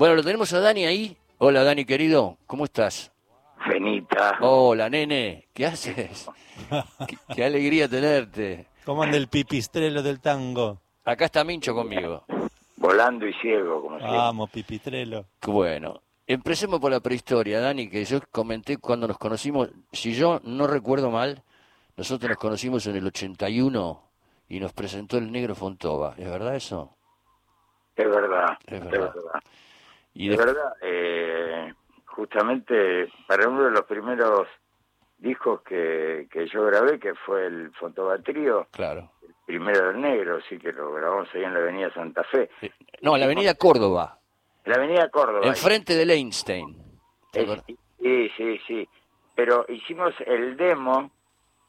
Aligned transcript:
Bueno, 0.00 0.14
lo 0.14 0.22
tenemos 0.22 0.50
a 0.54 0.60
Dani 0.60 0.86
ahí. 0.86 1.14
Hola, 1.36 1.62
Dani, 1.62 1.84
querido. 1.84 2.38
¿Cómo 2.46 2.64
estás? 2.64 3.12
Benita. 3.68 4.38
Hola, 4.40 4.88
nene. 4.88 5.46
¿Qué 5.52 5.66
haces? 5.66 6.26
qué, 7.06 7.18
qué 7.34 7.44
alegría 7.44 7.86
tenerte. 7.86 8.66
¿Cómo 8.86 9.02
anda 9.02 9.18
el 9.18 9.28
pipistrelo 9.28 10.02
del 10.02 10.18
tango? 10.18 10.80
Acá 11.04 11.26
está 11.26 11.44
Mincho 11.44 11.74
conmigo. 11.74 12.24
Volando 12.78 13.26
y 13.26 13.34
ciego, 13.42 13.82
como 13.82 13.98
siempre. 13.98 14.16
Vamos, 14.16 14.48
pipistrelo. 14.48 15.26
Qué 15.38 15.50
Bueno, 15.50 16.00
empecemos 16.26 16.80
por 16.80 16.90
la 16.90 17.00
prehistoria, 17.00 17.60
Dani, 17.60 17.90
que 17.90 18.02
yo 18.06 18.20
comenté 18.32 18.78
cuando 18.78 19.06
nos 19.06 19.18
conocimos, 19.18 19.68
si 19.92 20.14
yo 20.14 20.40
no 20.44 20.66
recuerdo 20.66 21.10
mal, 21.10 21.42
nosotros 21.98 22.30
nos 22.30 22.38
conocimos 22.38 22.86
en 22.86 22.96
el 22.96 23.06
81 23.06 24.02
y 24.48 24.60
nos 24.60 24.72
presentó 24.72 25.18
el 25.18 25.30
negro 25.30 25.54
Fontova. 25.54 26.14
¿Es 26.16 26.24
verdad 26.24 26.56
eso? 26.56 26.96
Es 27.94 28.08
verdad, 28.08 28.56
Es 28.66 28.80
es 28.80 28.90
verdad. 28.90 29.12
Y 30.14 30.28
de- 30.28 30.36
verdad, 30.36 30.72
eh, 30.82 31.72
justamente 32.06 33.08
para 33.26 33.48
uno 33.48 33.64
de 33.64 33.70
los 33.70 33.84
primeros 33.84 34.46
discos 35.18 35.62
que, 35.62 36.26
que 36.30 36.46
yo 36.48 36.64
grabé, 36.64 36.98
que 36.98 37.14
fue 37.14 37.46
el 37.46 37.70
Fontobatrío, 37.74 38.66
Claro. 38.70 39.10
primero 39.46 39.88
del 39.88 40.00
negro, 40.00 40.40
sí 40.48 40.58
que 40.58 40.72
lo 40.72 40.92
grabamos 40.92 41.28
ahí 41.34 41.44
en 41.44 41.52
la 41.54 41.60
avenida 41.60 41.92
Santa 41.92 42.24
Fe. 42.24 42.50
No, 43.02 43.14
en 43.14 43.20
la 43.20 43.26
avenida 43.26 43.54
Córdoba, 43.54 44.18
En 44.64 44.72
la 44.72 44.78
avenida 44.78 45.08
Córdoba. 45.10 45.46
enfrente 45.46 45.94
del 45.96 46.10
Einstein. 46.10 46.76
Sí, 48.00 48.30
sí, 48.36 48.58
sí. 48.66 48.88
Pero 49.34 49.64
hicimos 49.68 50.14
el 50.26 50.56
demo, 50.56 51.10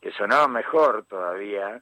que 0.01 0.11
sonaba 0.13 0.47
mejor 0.47 1.05
todavía, 1.05 1.81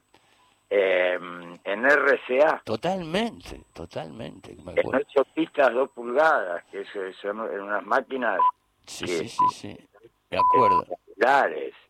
eh, 0.70 1.18
en 1.64 1.84
RCA. 1.84 2.62
Totalmente, 2.64 3.62
totalmente. 3.72 4.56
me 4.64 4.72
En 4.80 4.94
ocho 4.94 5.24
pistas, 5.34 5.72
dos 5.74 5.90
pulgadas, 5.90 6.64
que 6.70 6.80
eso 6.82 7.00
son 7.20 7.40
unas 7.40 7.84
máquinas 7.84 8.38
Sí, 8.86 9.04
que- 9.04 9.18
sí, 9.18 9.28
sí, 9.28 9.44
sí. 9.52 9.76
Me 10.30 10.38
acuerdo. 10.38 10.86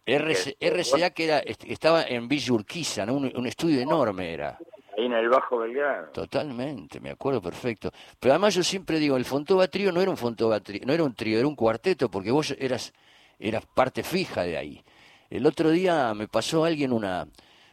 Que- 0.05 0.57
RCA 0.71 1.11
que 1.11 1.25
era, 1.25 1.39
est- 1.41 1.65
estaba 1.65 2.03
en 2.03 2.27
Villa 2.27 2.53
Urquiza, 2.55 3.07
¿no? 3.07 3.15
un, 3.15 3.31
un 3.37 3.47
estudio 3.47 3.81
enorme 3.81 4.33
era. 4.33 4.59
Ahí 4.97 5.07
en 5.07 5.13
el 5.13 5.29
Bajo 5.29 5.59
Belgrano. 5.59 6.09
Totalmente, 6.09 7.01
me 7.01 7.11
acuerdo 7.11 7.41
perfecto. 7.41 7.91
Pero 8.19 8.33
además 8.33 8.55
yo 8.55 8.63
siempre 8.63 8.99
digo, 8.99 9.17
el 9.17 9.25
Fontova 9.25 9.69
Trío 9.69 9.93
no 9.93 10.01
era 10.01 10.11
un 10.11 10.17
Fontova 10.17 10.59
Trío, 10.61 10.81
no 10.85 10.93
era 10.93 11.05
un 11.05 11.15
trío, 11.15 11.39
era 11.39 11.47
un 11.47 11.55
cuarteto, 11.55 12.11
porque 12.11 12.31
vos 12.33 12.55
eras, 12.59 12.93
eras 13.39 13.65
parte 13.67 14.03
fija 14.03 14.43
de 14.43 14.57
ahí. 14.59 14.83
El 15.31 15.47
otro 15.47 15.71
día 15.71 16.13
me 16.15 16.27
pasó 16.27 16.65
alguien 16.65 16.93
una, 16.93 17.27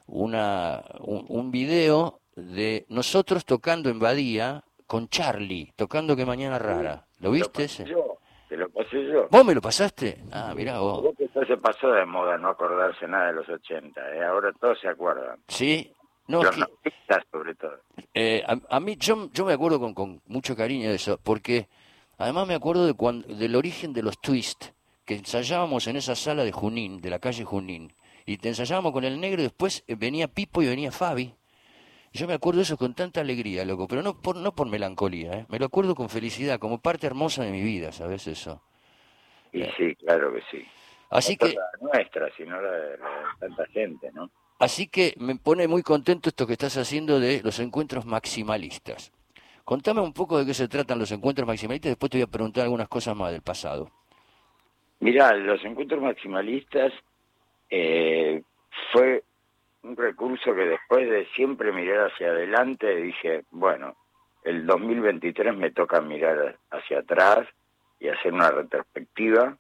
una, 0.08 0.83
un, 1.02 1.25
un 1.27 1.52
video 1.52 2.19
de 2.36 2.86
nosotros 2.89 3.45
tocando 3.45 3.89
en 3.89 4.00
Badía 4.00 4.64
con 4.86 5.08
Charlie, 5.09 5.73
tocando 5.75 6.16
Que 6.16 6.25
Mañana 6.25 6.58
Rara. 6.59 7.05
¿Lo 7.19 7.30
Te 7.31 7.36
viste 7.36 7.64
ese? 7.66 7.86
Yo, 7.86 8.17
te 8.47 8.55
lo 8.58 8.69
pasé 8.69 9.05
yo. 9.05 9.27
¿Vos 9.30 9.45
me 9.45 9.53
lo 9.55 9.61
pasaste? 9.61 10.23
Ah, 10.31 10.53
mirá 10.55 10.80
vos. 10.80 11.03
Vos 11.03 11.16
que 11.17 11.45
se 11.45 11.58
pasó 11.58 11.89
de 11.91 12.05
moda 12.05 12.38
no 12.38 12.49
acordarse 12.49 13.08
nada 13.08 13.27
de 13.27 13.33
los 13.33 13.49
80, 13.49 14.16
¿eh? 14.16 14.23
ahora 14.23 14.52
todos 14.59 14.80
se 14.80 14.88
acuerdan. 14.88 15.39
¿Sí? 15.47 15.91
No, 16.27 16.44
los 16.44 16.55
que- 16.55 16.61
artistas 16.61 17.23
sobre 17.31 17.55
todo. 17.55 17.77
Eh, 18.14 18.44
a, 18.47 18.58
a 18.75 18.80
mí, 18.80 18.95
yo, 18.97 19.30
yo 19.33 19.45
me 19.45 19.53
acuerdo 19.53 19.80
con, 19.80 19.94
con 19.94 20.21
mucho 20.27 20.55
cariño 20.55 20.89
de 20.89 20.95
eso, 20.95 21.19
porque 21.23 21.67
además 22.17 22.47
me 22.47 22.55
acuerdo 22.55 22.86
de 22.86 22.94
cuando, 22.94 23.27
del 23.33 23.55
origen 23.55 23.94
de 23.94 24.03
los 24.03 24.19
twists, 24.19 24.73
que 25.05 25.16
ensayábamos 25.16 25.88
en 25.88 25.95
esa 25.95 26.16
sala 26.16 26.44
de 26.44 26.52
Junín, 26.52 26.99
de 27.02 27.09
la 27.09 27.19
calle 27.19 27.45
Junín, 27.45 27.94
y 28.28 28.38
te 28.38 28.50
ensayábamos 28.50 28.92
con 28.92 29.06
el 29.06 29.20
negro 29.20 29.42
y 29.42 29.45
después 29.45 29.83
eh, 29.88 29.95
venía 29.95 30.28
Pipo 30.28 30.61
y 30.61 30.67
venía 30.67 30.92
Fabi. 30.92 31.33
Yo 32.14 32.28
me 32.28 32.33
acuerdo 32.33 32.58
de 32.59 32.64
eso 32.64 32.78
con 32.78 32.94
tanta 32.94 33.22
alegría, 33.22 33.66
loco, 33.66 33.88
pero 33.88 34.03
no 34.03 34.22
por, 34.22 34.36
no 34.36 34.53
por 34.53 34.67
melancolía, 34.70 35.33
¿eh? 35.33 35.45
me 35.50 35.59
lo 35.59 35.66
acuerdo 35.67 35.95
con 35.95 36.09
felicidad, 36.09 36.59
como 36.59 36.81
parte 36.81 37.08
hermosa 37.08 37.44
de 37.44 37.52
mi 37.52 37.61
vida, 37.61 37.92
¿sabes 37.92 38.28
eso? 38.28 38.61
Y 39.52 39.64
Eh. 39.64 39.73
sí, 39.78 39.95
claro 39.95 40.33
que 40.33 40.42
sí. 40.52 40.66
Así 41.09 41.38
No 41.39 41.48
que, 41.48 41.55
la 41.55 41.70
nuestra, 41.81 42.30
sino 42.36 42.61
la 42.61 42.72
de, 42.72 42.98
la 42.98 43.09
de 43.20 43.33
tanta 43.39 43.66
gente, 43.67 44.11
¿no? 44.14 44.30
así 44.59 44.88
que 44.88 45.14
me 45.17 45.36
pone 45.38 45.67
muy 45.67 45.83
contento 45.83 46.30
esto 46.30 46.48
que 46.48 46.54
estás 46.54 46.77
haciendo 46.77 47.20
de 47.20 47.42
los 47.44 47.59
encuentros 47.59 48.05
maximalistas. 48.05 49.11
Contame 49.64 50.02
un 50.02 50.14
poco 50.14 50.38
de 50.39 50.45
qué 50.45 50.54
se 50.54 50.67
tratan 50.67 50.99
los 50.99 51.11
encuentros 51.11 51.48
maximalistas, 51.48 51.92
después 51.92 52.09
te 52.09 52.17
voy 52.17 52.23
a 52.23 52.27
preguntar 52.27 52.64
algunas 52.64 52.88
cosas 52.89 53.15
más 53.15 53.32
del 53.32 53.42
pasado. 53.42 53.92
Mirá, 54.99 55.33
los 55.36 55.64
encuentros 55.64 56.02
maximalistas 56.02 56.92
eh, 57.70 58.42
fue 58.92 59.23
un 59.83 59.95
recurso 59.95 60.54
que 60.54 60.66
después 60.66 61.10
de 61.10 61.26
siempre 61.36 61.72
mirar 61.72 62.11
hacia 62.11 62.30
adelante 62.30 62.95
dije, 62.95 63.44
bueno, 63.52 63.95
el 64.44 64.66
2023 64.66 65.55
me 65.55 65.72
toca 65.72 66.02
mirar 66.02 66.58
hacia 66.72 67.00
atrás 67.00 67.48
y 68.00 68.08
hacer 68.10 68.33
una 68.33 68.52
retrospectiva, 68.52 69.58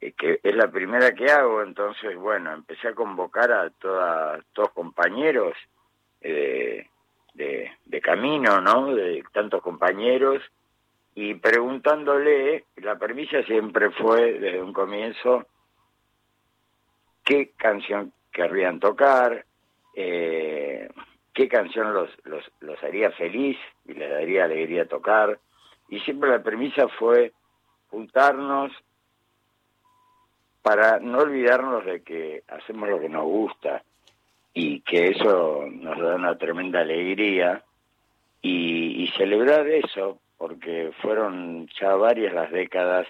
eh, 0.00 0.12
que 0.12 0.40
es 0.42 0.54
la 0.54 0.70
primera 0.70 1.14
que 1.14 1.30
hago, 1.30 1.62
entonces, 1.62 2.16
bueno, 2.16 2.52
empecé 2.52 2.88
a 2.88 2.94
convocar 2.94 3.52
a 3.52 3.70
toda, 3.70 4.40
todos 4.52 4.70
compañeros 4.72 5.54
eh, 6.20 6.86
de, 7.34 7.70
de 7.84 8.00
camino, 8.00 8.60
¿no? 8.60 8.94
De 8.94 9.22
tantos 9.32 9.62
compañeros 9.62 10.42
y 11.14 11.34
preguntándole, 11.34 12.64
la 12.76 12.98
premisa 12.98 13.42
siempre 13.44 13.90
fue 13.90 14.34
desde 14.38 14.62
un 14.62 14.74
comienzo 14.74 15.46
qué 17.26 17.50
canción 17.56 18.12
querrían 18.32 18.78
tocar, 18.78 19.44
eh, 19.94 20.88
qué 21.34 21.48
canción 21.48 21.92
los, 21.92 22.08
los, 22.24 22.84
haría 22.84 23.10
feliz 23.10 23.58
y 23.84 23.94
les 23.94 24.08
daría 24.08 24.44
alegría 24.44 24.86
tocar. 24.86 25.38
Y 25.88 25.98
siempre 26.00 26.30
la 26.30 26.42
premisa 26.42 26.86
fue 26.88 27.32
juntarnos 27.88 28.72
para 30.62 31.00
no 31.00 31.18
olvidarnos 31.18 31.84
de 31.84 32.02
que 32.02 32.44
hacemos 32.48 32.88
lo 32.88 33.00
que 33.00 33.08
nos 33.08 33.24
gusta 33.24 33.82
y 34.54 34.80
que 34.80 35.08
eso 35.08 35.66
nos 35.68 35.98
da 35.98 36.14
una 36.14 36.38
tremenda 36.38 36.80
alegría 36.80 37.62
y 38.40 39.12
celebrar 39.16 39.66
eso, 39.66 40.20
porque 40.38 40.92
fueron 41.02 41.68
ya 41.80 41.96
varias 41.96 42.32
las 42.32 42.52
décadas 42.52 43.08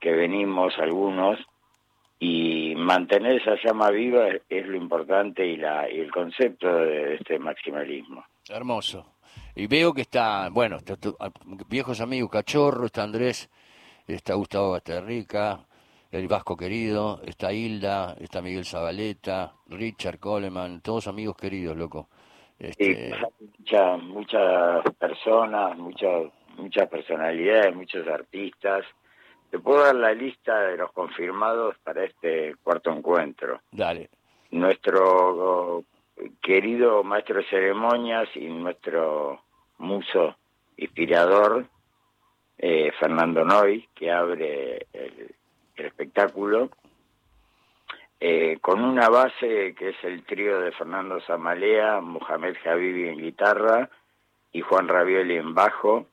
que 0.00 0.12
venimos 0.12 0.78
algunos 0.78 1.38
y 2.22 2.74
mantener 2.76 3.40
esa 3.40 3.56
llama 3.64 3.90
viva 3.90 4.28
es, 4.28 4.42
es 4.48 4.66
lo 4.66 4.76
importante 4.76 5.44
y, 5.44 5.56
la, 5.56 5.90
y 5.90 5.98
el 6.00 6.12
concepto 6.12 6.68
de 6.72 7.14
este 7.14 7.38
maximalismo. 7.38 8.24
Hermoso. 8.48 9.14
Y 9.56 9.66
veo 9.66 9.92
que 9.94 10.02
está, 10.02 10.48
bueno, 10.50 10.76
está 10.76 10.96
tu- 10.96 11.16
a- 11.18 11.30
viejos 11.68 12.00
amigos, 12.00 12.30
Cachorro, 12.30 12.86
está 12.86 13.02
Andrés, 13.02 13.50
está 14.06 14.34
Gustavo 14.34 14.72
Basterrica, 14.72 15.60
el 16.12 16.28
Vasco 16.28 16.56
querido, 16.56 17.20
está 17.24 17.52
Hilda, 17.52 18.14
está 18.20 18.42
Miguel 18.42 18.64
Zabaleta, 18.66 19.54
Richard 19.68 20.18
Coleman, 20.18 20.82
todos 20.82 21.06
amigos 21.08 21.36
queridos, 21.36 21.76
loco. 21.76 22.08
Este, 22.58 23.12
muchas 23.58 24.02
muchas 24.02 24.84
personas, 24.98 25.78
muchas 25.78 26.24
muchas 26.58 26.88
personalidades, 26.88 27.74
muchos 27.74 28.06
artistas. 28.06 28.84
Te 29.50 29.58
puedo 29.58 29.84
dar 29.84 29.94
la 29.94 30.12
lista 30.12 30.60
de 30.62 30.76
los 30.76 30.92
confirmados 30.92 31.76
para 31.82 32.04
este 32.04 32.54
cuarto 32.62 32.90
encuentro. 32.92 33.60
dale. 33.72 34.08
Nuestro 34.50 35.84
querido 36.42 37.04
maestro 37.04 37.36
de 37.36 37.48
ceremonias 37.48 38.28
y 38.34 38.46
nuestro 38.46 39.42
muso 39.78 40.36
inspirador, 40.76 41.66
eh, 42.58 42.90
Fernando 42.98 43.44
Noy, 43.44 43.88
que 43.94 44.10
abre 44.10 44.86
el, 44.92 45.34
el 45.76 45.86
espectáculo, 45.86 46.70
eh, 48.22 48.58
con 48.60 48.84
una 48.84 49.08
base 49.08 49.74
que 49.74 49.90
es 49.90 50.04
el 50.04 50.24
trío 50.24 50.60
de 50.60 50.72
Fernando 50.72 51.20
Zamalea, 51.22 52.02
Mohamed 52.02 52.54
Javibi 52.62 53.08
en 53.08 53.18
guitarra 53.18 53.88
y 54.52 54.60
Juan 54.60 54.88
Ravioli 54.88 55.36
en 55.36 55.54
bajo, 55.54 56.06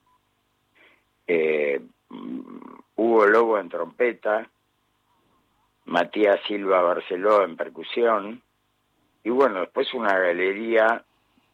eh, 1.26 1.82
Hugo 2.98 3.26
Lobo 3.26 3.58
en 3.60 3.68
trompeta, 3.68 4.50
Matías 5.84 6.40
Silva 6.48 6.82
Barceló 6.82 7.44
en 7.44 7.56
percusión, 7.56 8.42
y 9.22 9.30
bueno, 9.30 9.60
después 9.60 9.94
una 9.94 10.18
galería 10.18 11.04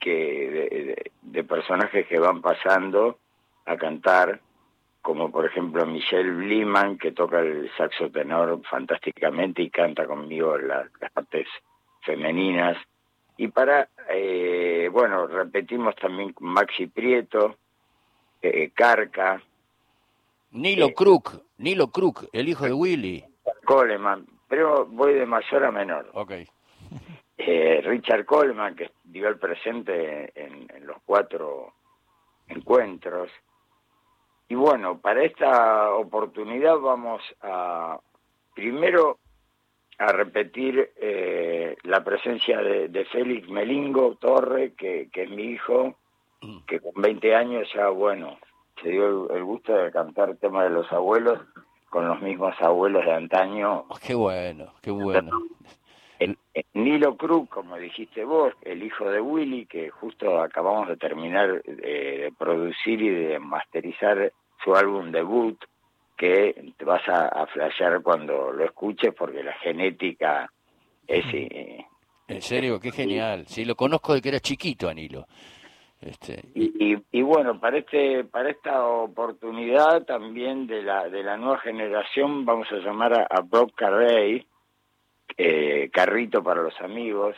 que 0.01 1.13
de, 1.23 1.45
personajes 1.45 2.07
que 2.07 2.19
van 2.19 2.41
pasando 2.41 3.19
a 3.67 3.77
cantar, 3.77 4.41
como 5.03 5.31
por 5.31 5.45
ejemplo 5.45 5.85
Michelle 5.85 6.31
Bliman, 6.31 6.97
que 6.97 7.13
toca 7.13 7.41
el 7.41 7.71
saxo 7.77 8.11
tenor 8.11 8.63
fantásticamente 8.69 9.61
y 9.61 9.69
canta 9.69 10.07
conmigo 10.07 10.57
la- 10.57 10.89
las 10.99 11.13
partes 11.13 11.47
femeninas. 12.01 12.79
Y 13.37 13.49
para, 13.49 13.91
eh, 14.09 14.89
bueno, 14.91 15.27
repetimos 15.27 15.95
también 15.97 16.35
Maxi 16.41 16.87
Prieto, 16.87 17.57
eh, 18.41 18.71
Carca, 18.75 19.43
Nilo 20.55 20.87
Eh. 20.87 20.95
Crook, 20.95 21.43
Nilo 21.59 21.89
Crook, 21.89 22.29
el 22.33 22.49
hijo 22.49 22.65
de 22.65 22.73
Willy. 22.73 23.25
Coleman, 23.65 24.27
pero 24.49 24.87
voy 24.87 25.15
de 25.15 25.27
mayor 25.27 25.65
a 25.65 25.71
menor. 25.71 26.11
Ok. 26.15 26.33
Eh, 27.37 27.81
Richard 27.85 28.25
Coleman, 28.25 28.75
que 28.77 28.91
dio 29.05 29.29
el 29.29 29.39
presente 29.39 30.33
en, 30.41 30.67
en 30.75 30.87
los 30.87 30.97
cuatro 31.05 31.73
encuentros. 32.49 33.31
y 34.49 34.55
bueno, 34.55 34.99
para 35.01 35.25
esta 35.25 35.93
oportunidad 35.95 36.79
vamos 36.79 37.23
a 37.43 37.99
primero 38.55 39.19
a 39.99 40.13
repetir 40.13 40.93
eh, 40.97 41.77
la 41.85 42.05
presencia 42.05 42.59
de, 42.59 42.89
de, 42.89 43.05
Félix 43.07 43.49
Melingo 43.49 44.17
Torre, 44.17 44.75
que, 44.75 45.09
que, 45.13 45.23
es 45.25 45.31
mi 45.31 45.45
hijo, 45.45 45.97
Mm. 46.43 46.59
que 46.67 46.79
con 46.81 46.93
20 47.01 47.35
años 47.35 47.67
ya, 47.75 47.89
bueno, 47.89 48.37
se 48.85 48.91
dio 48.91 49.29
el, 49.29 49.37
el 49.39 49.45
gusto 49.45 49.75
de 49.75 49.91
cantar 49.91 50.37
tema 50.37 50.63
de 50.63 50.71
los 50.71 50.91
abuelos 50.93 51.41
con 51.91 52.07
los 52.07 52.21
mismos 52.23 52.55
abuelos 52.61 53.05
de 53.05 53.13
antaño. 53.13 53.87
Oh, 53.89 53.97
qué 54.01 54.15
bueno, 54.15 54.75
qué 54.83 54.91
bueno. 54.93 55.31
El, 56.21 56.39
el 56.55 56.65
Nilo 56.75 57.17
Cruz, 57.17 57.49
como 57.49 57.77
dijiste 57.77 58.25
vos, 58.25 58.53
el 58.63 58.83
hijo 58.85 59.11
de 59.11 59.21
Willy, 59.21 59.67
que 59.67 59.91
justo 59.91 60.41
acabamos 60.41 60.87
de 60.89 60.97
terminar 60.97 61.63
de, 61.63 61.75
de 61.75 62.33
producir 62.39 63.03
y 63.03 63.09
de 63.11 63.39
masterizar 63.41 64.33
su 64.63 64.75
álbum 64.77 65.11
debut, 65.11 65.59
que 66.17 66.73
te 66.77 66.85
vas 66.85 67.03
a, 67.09 67.27
a 67.27 67.47
flashear 67.49 68.01
cuando 68.03 68.53
lo 68.53 68.65
escuches 68.65 69.13
porque 69.15 69.43
la 69.43 69.55
genética 69.55 70.51
es... 71.09 71.25
eh, 71.35 71.85
En 72.29 72.41
serio, 72.41 72.79
qué 72.79 72.93
genial. 72.93 73.47
Sí, 73.47 73.65
lo 73.65 73.75
conozco 73.75 74.15
de 74.15 74.23
que 74.23 74.29
era 74.29 74.41
chiquito, 74.41 74.89
Anilo. 74.89 75.27
Este, 76.05 76.45
y, 76.55 76.99
y, 77.13 77.23
bueno, 77.23 77.59
para 77.59 77.79
este 77.79 78.25
para 78.25 78.51
esta 78.51 78.85
oportunidad 78.85 80.05
también 80.05 80.67
de 80.67 80.83
la 80.83 81.09
de 81.09 81.23
la 81.23 81.39
nueva 81.39 81.59
generación 81.61 82.45
vamos 82.45 82.71
a 82.73 82.77
llamar 82.77 83.15
a, 83.15 83.27
a 83.31 83.41
Bob 83.41 83.73
Carrey, 83.75 84.47
eh, 85.39 85.89
Carrito 85.91 86.43
para 86.43 86.61
los 86.61 86.79
amigos, 86.83 87.37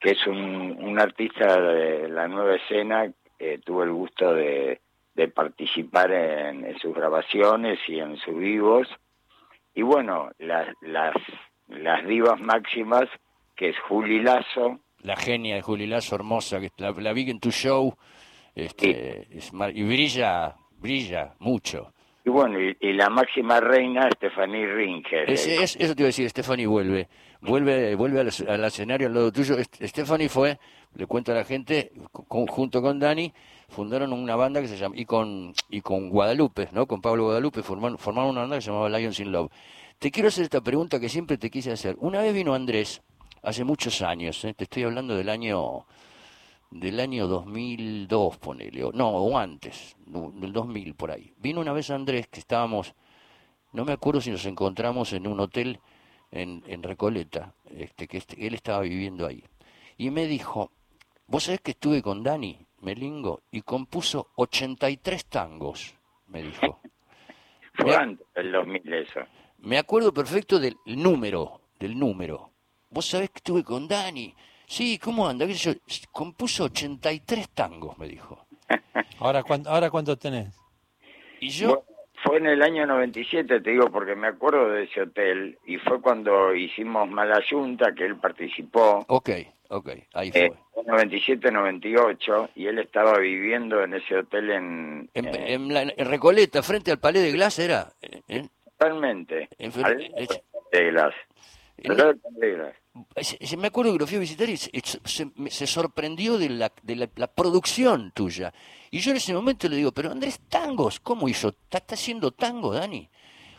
que 0.00 0.10
es 0.10 0.26
un, 0.26 0.76
un 0.80 0.98
artista 0.98 1.60
de 1.60 2.08
la 2.08 2.26
nueva 2.26 2.56
escena, 2.56 3.08
eh, 3.38 3.60
tuvo 3.64 3.84
el 3.84 3.92
gusto 3.92 4.34
de, 4.34 4.80
de 5.14 5.28
participar 5.28 6.10
en, 6.10 6.64
en, 6.64 6.78
sus 6.80 6.92
grabaciones 6.92 7.78
y 7.86 8.00
en 8.00 8.16
sus 8.16 8.36
vivos. 8.36 8.88
Y 9.72 9.82
bueno, 9.82 10.30
las, 10.40 10.66
las, 10.80 11.14
las 11.68 12.04
divas 12.08 12.40
máximas, 12.40 13.08
que 13.54 13.68
es 13.68 13.78
Juli 13.78 14.20
Lazo, 14.20 14.80
la 15.02 15.16
genia 15.16 15.54
de 15.56 15.62
Juli 15.62 15.86
Lazo, 15.86 16.14
hermosa, 16.14 16.60
que 16.60 16.70
la, 16.76 16.92
la 16.92 17.12
vi 17.12 17.30
en 17.30 17.40
tu 17.40 17.50
show, 17.50 17.94
este, 18.54 19.26
sí. 19.30 19.38
es, 19.38 19.52
y 19.74 19.82
brilla, 19.82 20.56
brilla 20.78 21.34
mucho. 21.38 21.92
Y 22.24 22.28
bueno, 22.28 22.60
y, 22.60 22.76
y 22.80 22.92
la 22.92 23.08
máxima 23.08 23.60
reina, 23.60 24.10
Stephanie 24.14 24.66
Ringer. 24.66 25.30
Es, 25.30 25.46
es, 25.46 25.76
eso 25.76 25.94
te 25.94 26.02
iba 26.02 26.06
a 26.06 26.12
decir, 26.12 26.28
Stephanie 26.28 26.66
vuelve, 26.66 27.08
vuelve, 27.40 27.94
vuelve 27.94 28.20
al, 28.20 28.30
al, 28.48 28.64
escenario 28.64 29.06
al 29.06 29.14
lado 29.14 29.32
tuyo. 29.32 29.56
Stephanie 29.62 30.28
fue, 30.28 30.58
le 30.94 31.06
cuento 31.06 31.32
a 31.32 31.34
la 31.36 31.44
gente, 31.44 31.92
con, 32.12 32.46
junto 32.46 32.82
con 32.82 32.98
Dani, 32.98 33.32
fundaron 33.68 34.12
una 34.12 34.36
banda 34.36 34.60
que 34.60 34.68
se 34.68 34.76
llama, 34.76 34.96
y 34.98 35.06
con, 35.06 35.54
y 35.70 35.80
con 35.80 36.10
Guadalupe, 36.10 36.68
¿no? 36.72 36.86
Con 36.86 37.00
Pablo 37.00 37.24
Guadalupe, 37.24 37.62
formaron, 37.62 37.96
formaron 37.96 38.30
una 38.30 38.42
banda 38.42 38.56
que 38.56 38.62
se 38.62 38.70
llamaba 38.70 38.90
Lions 38.90 39.18
in 39.20 39.32
Love. 39.32 39.50
Te 39.98 40.10
quiero 40.10 40.28
hacer 40.28 40.44
esta 40.44 40.60
pregunta 40.60 41.00
que 41.00 41.08
siempre 41.08 41.38
te 41.38 41.50
quise 41.50 41.72
hacer. 41.72 41.96
Una 42.00 42.20
vez 42.20 42.34
vino 42.34 42.54
Andrés, 42.54 43.02
hace 43.42 43.64
muchos 43.64 44.02
años, 44.02 44.44
¿eh? 44.44 44.54
te 44.54 44.64
estoy 44.64 44.84
hablando 44.84 45.16
del 45.16 45.28
año 45.28 45.86
del 46.70 47.00
año 47.00 47.26
2002, 47.26 48.38
ponele, 48.38 48.84
o, 48.84 48.92
no, 48.92 49.08
o 49.08 49.36
antes, 49.36 49.96
del 50.06 50.52
2000 50.52 50.94
por 50.94 51.10
ahí. 51.10 51.32
Vino 51.38 51.60
una 51.60 51.72
vez 51.72 51.90
Andrés 51.90 52.28
que 52.28 52.38
estábamos, 52.38 52.94
no 53.72 53.84
me 53.84 53.92
acuerdo 53.92 54.20
si 54.20 54.30
nos 54.30 54.46
encontramos 54.46 55.12
en 55.12 55.26
un 55.26 55.40
hotel 55.40 55.80
en, 56.30 56.62
en 56.66 56.82
Recoleta, 56.82 57.54
este, 57.68 58.06
que 58.06 58.18
este, 58.18 58.46
él 58.46 58.54
estaba 58.54 58.80
viviendo 58.80 59.26
ahí. 59.26 59.42
Y 59.98 60.10
me 60.10 60.26
dijo, 60.26 60.70
vos 61.26 61.44
sabés 61.44 61.60
que 61.60 61.72
estuve 61.72 62.02
con 62.02 62.22
Dani 62.22 62.66
Melingo 62.82 63.42
y 63.50 63.62
compuso 63.62 64.28
83 64.36 65.26
tangos, 65.26 65.94
me 66.28 66.44
dijo. 66.44 66.80
¿Fue 67.74 67.96
antes 67.96 68.26
del 68.34 68.52
2000 68.52 68.94
eso? 68.94 69.20
Me 69.58 69.76
acuerdo 69.76 70.14
perfecto 70.14 70.58
del 70.58 70.76
número, 70.86 71.60
del 71.78 71.98
número. 71.98 72.49
Vos 72.90 73.06
sabés 73.06 73.30
que 73.30 73.38
estuve 73.38 73.62
con 73.62 73.86
Dani. 73.86 74.34
Sí, 74.66 74.98
¿cómo 74.98 75.28
anda? 75.28 75.46
¿Qué 75.46 75.54
yo? 75.54 75.72
Compuso 76.10 76.64
83 76.64 77.48
tangos, 77.50 77.96
me 77.98 78.08
dijo. 78.08 78.44
¿Ahora, 79.20 79.42
cuánto, 79.42 79.70
ahora 79.70 79.90
cuánto 79.90 80.16
tenés? 80.16 80.54
Y 81.40 81.50
yo... 81.50 81.68
Bueno, 81.68 81.84
fue 82.22 82.36
en 82.38 82.46
el 82.46 82.62
año 82.62 82.86
97, 82.86 83.60
te 83.60 83.70
digo, 83.70 83.90
porque 83.90 84.14
me 84.14 84.26
acuerdo 84.26 84.70
de 84.70 84.84
ese 84.84 85.02
hotel. 85.02 85.58
Y 85.66 85.78
fue 85.78 86.00
cuando 86.00 86.54
hicimos 86.54 87.08
Mala 87.08 87.40
Junta, 87.48 87.94
que 87.94 88.04
él 88.04 88.16
participó. 88.16 89.04
Ok, 89.08 89.30
ok, 89.68 89.90
ahí 90.12 90.30
fue. 90.30 90.46
Eh, 90.46 90.52
97-98, 90.86 92.50
y 92.56 92.66
él 92.66 92.78
estaba 92.78 93.18
viviendo 93.18 93.82
en 93.82 93.94
ese 93.94 94.16
hotel 94.16 94.50
en... 94.50 95.10
En, 95.14 95.26
eh, 95.26 95.54
en, 95.54 95.72
la, 95.72 95.82
en 95.82 96.06
Recoleta, 96.06 96.62
frente 96.62 96.90
al 96.90 96.98
Palais 96.98 97.22
de 97.22 97.32
Glass, 97.32 97.58
¿era? 97.58 97.92
¿Eh? 98.28 98.48
Totalmente. 98.78 99.48
En, 99.58 99.72
al, 99.84 99.98
de 100.72 100.90
Glass. 100.90 101.14
Se, 103.20 103.56
me 103.56 103.68
acuerdo 103.68 103.92
que 103.92 103.98
lo 103.98 104.06
fui 104.06 104.16
a 104.16 104.20
visitar 104.20 104.48
y 104.48 104.56
se, 104.56 104.70
se, 105.04 105.66
sorprendió 105.66 106.38
de, 106.38 106.50
la, 106.50 106.72
de 106.82 107.08
la, 107.14 107.26
producción 107.26 108.12
tuya. 108.12 108.52
Y 108.90 108.98
yo 108.98 109.12
en 109.12 109.16
ese 109.16 109.32
momento 109.32 109.68
le 109.68 109.76
digo, 109.76 109.92
pero 109.92 110.10
Andrés, 110.10 110.40
tangos, 110.48 111.00
¿cómo 111.00 111.28
hizo? 111.28 111.48
¿Está, 111.48 111.78
está 111.78 111.94
haciendo 111.94 112.32
tango, 112.32 112.74
Dani? 112.74 113.08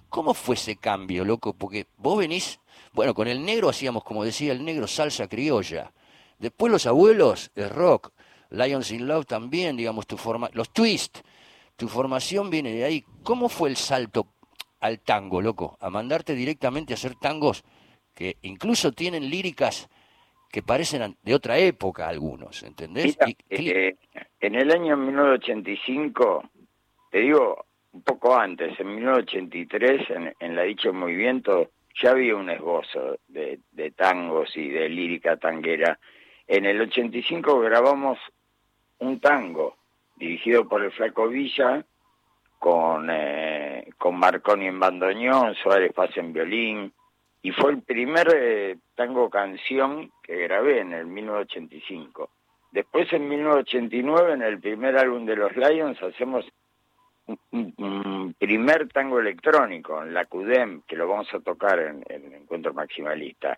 ¿Cómo 0.09 0.33
fue 0.33 0.56
ese 0.56 0.75
cambio, 0.75 1.23
loco? 1.23 1.53
Porque 1.53 1.88
vos 1.97 2.18
venís, 2.18 2.59
bueno, 2.94 3.13
con 3.13 3.27
el 3.27 3.44
negro 3.44 3.69
hacíamos, 3.69 4.03
como 4.03 4.24
decía 4.24 4.51
el 4.51 4.63
negro, 4.63 4.88
salsa 4.88 5.27
criolla. 5.27 5.94
Después 6.38 6.71
los 6.71 6.85
abuelos, 6.85 7.51
el 7.56 7.69
rock, 7.69 8.12
Lions 8.50 8.91
in 8.91 9.07
Love 9.07 9.25
también, 9.25 9.77
digamos, 9.77 10.06
tu 10.06 10.17
forma, 10.17 10.50
los 10.53 10.71
twist, 10.71 11.19
tu 11.77 11.88
formación 11.88 12.50
viene 12.50 12.74
de 12.74 12.83
ahí. 12.83 13.06
¿Cómo 13.24 13.47
fue 13.47 13.69
el 13.69 13.77
salto 13.77 14.27
al 14.81 15.00
tango, 15.00 15.41
loco? 15.41 15.77
A 15.79 15.89
mandarte 15.89 16.35
directamente 16.35 16.94
a 16.94 16.95
hacer 16.95 17.15
tangos 17.15 17.63
que 18.21 18.38
incluso 18.44 18.91
tienen 18.91 19.27
líricas 19.31 19.89
que 20.51 20.62
parecen 20.62 21.18
de 21.23 21.33
otra 21.33 21.57
época 21.57 22.07
algunos, 22.07 22.62
¿entendés? 22.62 23.18
Mira, 23.25 23.35
eh, 23.50 23.95
en 24.39 24.53
el 24.53 24.71
año 24.71 24.95
1985, 24.95 26.44
te 27.09 27.18
digo 27.18 27.65
un 27.94 28.03
poco 28.03 28.38
antes, 28.38 28.79
en 28.79 28.94
1983, 28.95 30.09
en, 30.12 30.35
en 30.39 30.56
La 30.56 30.62
Dicha 30.62 30.91
Movimiento, 30.91 31.71
ya 32.00 32.12
había 32.12 32.35
un 32.35 32.51
esbozo 32.51 33.18
de, 33.27 33.59
de 33.71 33.89
tangos 33.89 34.56
y 34.56 34.69
de 34.69 34.88
lírica 34.88 35.38
tanguera. 35.38 35.97
En 36.47 36.67
el 36.67 36.79
85 36.79 37.59
grabamos 37.62 38.19
un 39.00 39.19
tango 39.19 39.77
dirigido 40.15 40.67
por 40.67 40.83
el 40.83 40.91
Flaco 40.91 41.27
Villa, 41.27 41.83
con, 42.59 43.07
eh, 43.09 43.89
con 43.97 44.15
Marconi 44.19 44.67
en 44.67 44.79
bandoneón, 44.79 45.55
Suárez 45.55 45.91
Paz 45.93 46.15
en 46.17 46.31
violín, 46.31 46.93
y 47.41 47.51
fue 47.51 47.71
el 47.71 47.81
primer 47.81 48.27
eh, 48.36 48.77
tango 48.95 49.29
canción 49.29 50.12
que 50.21 50.38
grabé 50.43 50.79
en 50.79 50.93
el 50.93 51.07
1985. 51.07 52.29
Después 52.71 53.12
en 53.13 53.27
1989, 53.27 54.33
en 54.33 54.41
el 54.43 54.60
primer 54.60 54.98
álbum 54.98 55.25
de 55.25 55.36
los 55.36 55.55
Lions, 55.55 56.01
hacemos 56.01 56.45
un, 57.51 58.36
primer 58.38 58.88
tango 58.89 59.19
electrónico 59.19 60.01
en 60.03 60.13
la 60.13 60.25
CUDEM, 60.25 60.83
que 60.88 60.95
lo 60.95 61.07
vamos 61.07 61.33
a 61.33 61.39
tocar 61.39 61.79
en, 61.79 62.03
en 62.07 62.25
el 62.25 62.33
Encuentro 62.41 62.74
Maximalista. 62.74 63.57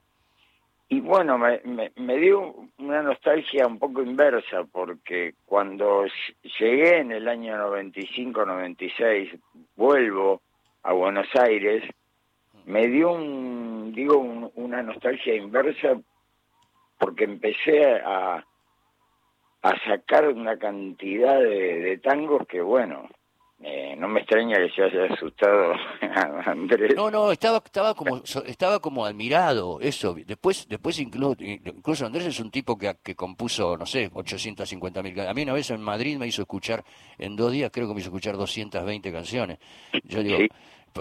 Y 0.89 0.99
bueno, 0.99 1.37
me, 1.37 1.61
me, 1.63 1.91
me, 1.95 2.17
dio 2.17 2.55
una 2.77 3.01
nostalgia 3.01 3.65
un 3.65 3.79
poco 3.79 4.01
inversa, 4.01 4.63
porque 4.71 5.35
cuando 5.45 6.05
llegué 6.59 6.97
en 6.97 7.11
el 7.11 7.27
año 7.27 7.55
95-96, 7.55 9.39
vuelvo 9.75 10.41
a 10.83 10.93
Buenos 10.93 11.27
Aires, 11.35 11.83
me 12.65 12.87
dio 12.87 13.11
un, 13.11 13.93
digo, 13.93 14.17
un, 14.17 14.51
una 14.55 14.81
nostalgia 14.81 15.35
inversa 15.35 15.99
porque 16.97 17.25
empecé 17.25 17.95
a, 17.95 18.45
a 19.61 19.79
sacar 19.85 20.29
una 20.29 20.57
cantidad 20.57 21.39
de, 21.39 21.79
de 21.79 21.97
tangos 21.97 22.47
que, 22.47 22.61
bueno, 22.61 23.09
eh, 23.65 23.95
no 23.97 24.09
me 24.09 24.19
extraña 24.19 24.57
que 24.57 24.69
se 24.71 24.83
haya 24.83 25.13
asustado 25.13 25.73
Andrés. 26.45 26.93
No, 26.97 27.09
no, 27.09 27.31
estaba, 27.31 27.61
estaba 27.63 27.93
como, 27.93 28.21
estaba 28.45 28.79
como 28.79 29.05
admirado, 29.05 29.79
eso. 29.79 30.15
Después, 30.25 30.67
después 30.67 30.99
incluso, 30.99 31.37
incluso 31.39 32.05
Andrés 32.05 32.25
es 32.25 32.41
un 32.41 32.51
tipo 32.51 32.77
que, 32.77 32.93
que 33.01 33.15
compuso, 33.15 33.77
no 33.77 33.85
sé, 33.85 34.09
850 34.13 35.01
mil. 35.01 35.17
A 35.21 35.33
mí 35.33 35.43
una 35.43 35.53
vez 35.53 35.71
en 35.71 35.81
Madrid 35.81 36.17
me 36.17 36.27
hizo 36.27 36.41
escuchar, 36.41 36.83
en 37.17 37.37
dos 37.37 37.53
días 37.53 37.71
creo 37.71 37.87
que 37.87 37.93
me 37.93 38.01
hizo 38.01 38.09
escuchar 38.09 38.35
220 38.35 39.11
canciones. 39.13 39.59
Yo 40.03 40.21
digo, 40.21 40.39
sí. 40.39 40.49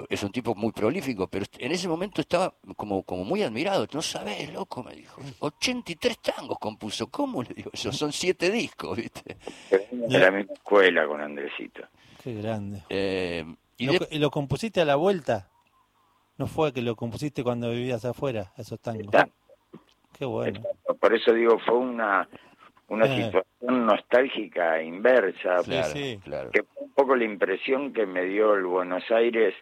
Es 0.09 0.23
un 0.23 0.33
tipo 0.33 0.55
muy 0.55 0.73
prolífico, 0.73 1.27
pero 1.29 1.45
en 1.59 1.73
ese 1.73 1.89
momento 1.89 2.21
estaba 2.21 2.55
como, 2.77 3.03
como 3.03 3.25
muy 3.25 3.43
admirado. 3.43 3.87
No 3.93 4.03
sabés, 4.03 4.53
loco, 4.53 4.83
me 4.83 4.95
dijo. 4.95 5.21
83 5.41 6.19
tangos 6.21 6.59
compuso. 6.59 7.09
¿Cómo 7.09 7.43
le 7.43 7.55
digo 7.55 7.71
eso? 7.73 7.93
Son 7.93 8.13
siete 8.13 8.51
discos, 8.51 8.97
¿viste? 8.97 9.37
De 9.91 10.19
la 10.19 10.31
misma 10.31 10.53
escuela 10.55 11.07
con 11.07 11.21
Andresito. 11.21 11.83
Qué 12.23 12.35
grande. 12.35 12.83
Eh, 12.89 13.45
¿Y, 13.79 13.87
lo, 13.87 14.07
¿Y, 14.11 14.19
lo, 14.19 14.31
compusiste 14.31 14.81
a 14.81 14.85
la 14.85 14.97
vuelta? 14.97 15.49
¿No 16.39 16.47
fue 16.47 16.73
que 16.73 16.83
lo 16.83 16.95
compusiste 16.97 17.43
cuando 17.43 17.71
vivías 17.71 18.05
afuera, 18.05 18.53
esos 18.57 18.81
tangos? 18.81 19.05
Está. 19.07 19.29
Qué 20.19 20.25
bueno. 20.25 20.61
Por 21.01 21.15
eso 21.15 21.33
digo, 21.33 21.59
fue 21.59 21.77
una 21.79 22.29
una 22.89 23.07
Eh. 23.07 23.25
situación 23.25 23.87
nostálgica 23.87 24.83
inversa, 24.83 25.61
Sí, 25.63 25.71
Claro, 25.71 25.93
sí. 25.95 26.21
claro. 26.23 26.51
que 26.51 26.63
fue 26.63 26.83
un 26.85 26.91
poco 26.93 27.17
la 27.17 27.25
impresión 27.25 27.93
que 27.95 28.05
me 28.05 28.25
dio 28.25 28.55
el 28.55 28.67
Buenos 28.67 29.03
Aires 29.11 29.55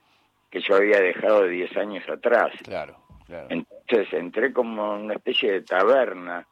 que 0.50 0.60
yo 0.60 0.76
había 0.76 1.00
dejado 1.00 1.46
10 1.46 1.76
años 1.76 2.08
atrás. 2.08 2.52
Claro, 2.64 2.96
claro. 3.26 3.46
Entonces 3.50 4.12
entré 4.12 4.52
como 4.52 4.96
en 4.96 5.02
una 5.02 5.14
especie 5.14 5.52
de 5.52 5.62
taberna 5.62 6.46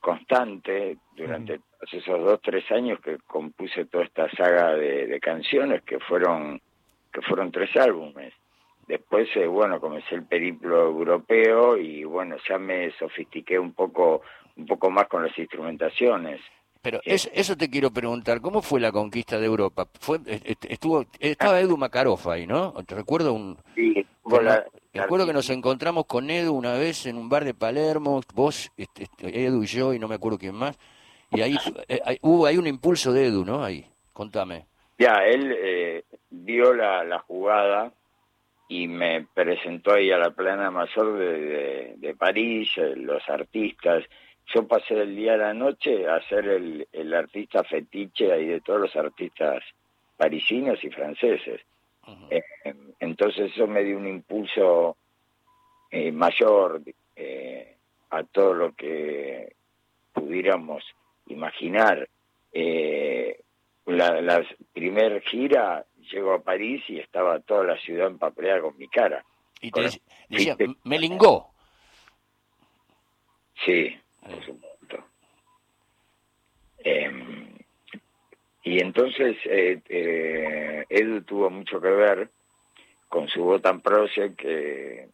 constante 0.00 0.96
durante 1.14 1.58
todos 1.58 1.92
esos 1.92 2.24
dos, 2.24 2.40
tres 2.42 2.70
años 2.72 2.98
que 3.00 3.18
compuse 3.26 3.84
toda 3.84 4.04
esta 4.04 4.30
saga 4.30 4.74
de, 4.74 5.06
de 5.06 5.20
canciones 5.20 5.82
que 5.82 5.98
fueron, 6.00 6.60
que 7.12 7.20
fueron 7.22 7.52
tres 7.52 7.76
álbumes. 7.76 8.32
Después, 8.90 9.28
eh, 9.36 9.46
bueno, 9.46 9.78
comencé 9.78 10.16
el 10.16 10.24
periplo 10.24 10.86
europeo 10.86 11.76
y 11.76 12.02
bueno, 12.02 12.36
ya 12.48 12.58
me 12.58 12.90
sofistiqué 12.92 13.56
un 13.56 13.72
poco, 13.72 14.22
un 14.56 14.66
poco 14.66 14.90
más 14.90 15.06
con 15.06 15.22
las 15.22 15.38
instrumentaciones. 15.38 16.40
Pero 16.82 17.00
es- 17.04 17.30
eso 17.34 17.56
te 17.56 17.68
quiero 17.68 17.90
preguntar, 17.90 18.40
¿cómo 18.40 18.62
fue 18.62 18.80
la 18.80 18.90
conquista 18.90 19.38
de 19.38 19.46
Europa? 19.46 19.86
Fue, 20.00 20.18
est- 20.26 20.64
estuvo, 20.68 21.04
estaba 21.18 21.60
Edu 21.60 21.76
Makarov 21.76 22.28
ahí, 22.30 22.46
¿no? 22.46 22.72
Te 22.86 22.94
recuerdo 22.94 23.34
un, 23.34 23.58
Sí, 23.74 23.94
la- 24.44 24.64
acuerdo 25.04 25.26
que 25.26 25.32
nos 25.34 25.50
encontramos 25.50 26.06
con 26.06 26.30
Edu 26.30 26.54
una 26.54 26.72
vez 26.74 27.04
en 27.06 27.16
un 27.16 27.28
bar 27.28 27.44
de 27.44 27.52
Palermo, 27.54 28.20
vos, 28.34 28.70
este, 28.76 29.04
este, 29.04 29.44
Edu 29.44 29.62
y 29.62 29.66
yo 29.66 29.92
y 29.92 29.98
no 29.98 30.08
me 30.08 30.14
acuerdo 30.14 30.38
quién 30.38 30.54
más, 30.54 30.78
y 31.30 31.42
ahí 31.42 31.56
eh, 31.88 32.00
hay- 32.04 32.18
hubo 32.22 32.46
ahí 32.46 32.56
un 32.56 32.66
impulso 32.66 33.12
de 33.12 33.26
Edu, 33.26 33.44
¿no? 33.44 33.62
Ahí, 33.62 33.84
contame. 34.12 34.66
Ya, 34.98 35.24
él 35.26 35.54
eh, 35.58 36.04
vio 36.30 36.72
la, 36.74 37.04
la 37.04 37.18
jugada 37.20 37.92
y 38.68 38.86
me 38.86 39.26
presentó 39.34 39.92
ahí 39.94 40.10
a 40.12 40.18
la 40.18 40.30
plana 40.30 40.70
mayor 40.70 41.18
de, 41.18 41.40
de, 41.40 41.94
de 41.96 42.14
París, 42.14 42.70
eh, 42.76 42.94
los 42.96 43.26
artistas. 43.28 44.04
Yo 44.54 44.66
pasé 44.66 44.94
el 44.94 45.14
día 45.14 45.34
a 45.34 45.36
la 45.36 45.54
noche 45.54 46.08
a 46.08 46.20
ser 46.28 46.48
el, 46.48 46.88
el 46.92 47.14
artista 47.14 47.62
fetiche 47.62 48.32
ahí 48.32 48.46
de 48.46 48.60
todos 48.60 48.80
los 48.80 48.96
artistas 48.96 49.62
parisinos 50.16 50.82
y 50.82 50.90
franceses. 50.90 51.60
Eh, 52.30 52.42
entonces 52.98 53.52
eso 53.52 53.66
me 53.66 53.84
dio 53.84 53.96
un 53.96 54.08
impulso 54.08 54.96
eh, 55.90 56.10
mayor 56.10 56.82
eh, 57.14 57.76
a 58.10 58.24
todo 58.24 58.54
lo 58.54 58.72
que 58.74 59.54
pudiéramos 60.12 60.82
imaginar. 61.26 62.08
Eh, 62.52 63.40
la, 63.86 64.20
la 64.20 64.44
primer 64.72 65.22
gira 65.22 65.84
llego 66.10 66.32
a 66.34 66.42
París 66.42 66.82
y 66.88 66.98
estaba 66.98 67.38
toda 67.40 67.64
la 67.64 67.78
ciudad 67.78 68.08
empapelada 68.08 68.62
con 68.62 68.76
mi 68.76 68.88
cara. 68.88 69.24
Y 69.60 69.70
te 69.70 69.82
decía, 70.28 70.56
me 70.84 70.98
lingó. 70.98 71.50
Sí, 73.64 73.94
Eh, 76.82 77.10
y 78.62 78.80
entonces 78.80 79.36
eh, 79.44 79.80
eh, 79.88 80.84
Edu 80.88 81.22
tuvo 81.22 81.50
mucho 81.50 81.80
que 81.80 81.88
ver 81.88 82.28
con 83.08 83.28
su 83.28 83.42
Botan 83.42 83.80
Project 83.80 84.36
que, 84.36 85.08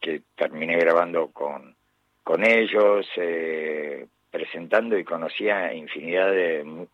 que 0.00 0.22
terminé 0.36 0.76
grabando 0.76 1.28
con, 1.28 1.74
con 2.22 2.44
ellos, 2.44 3.06
eh, 3.16 4.06
presentando 4.30 4.96
y 4.98 5.04
conocía 5.04 5.72
infinidad 5.74 6.30
de, 6.30 6.88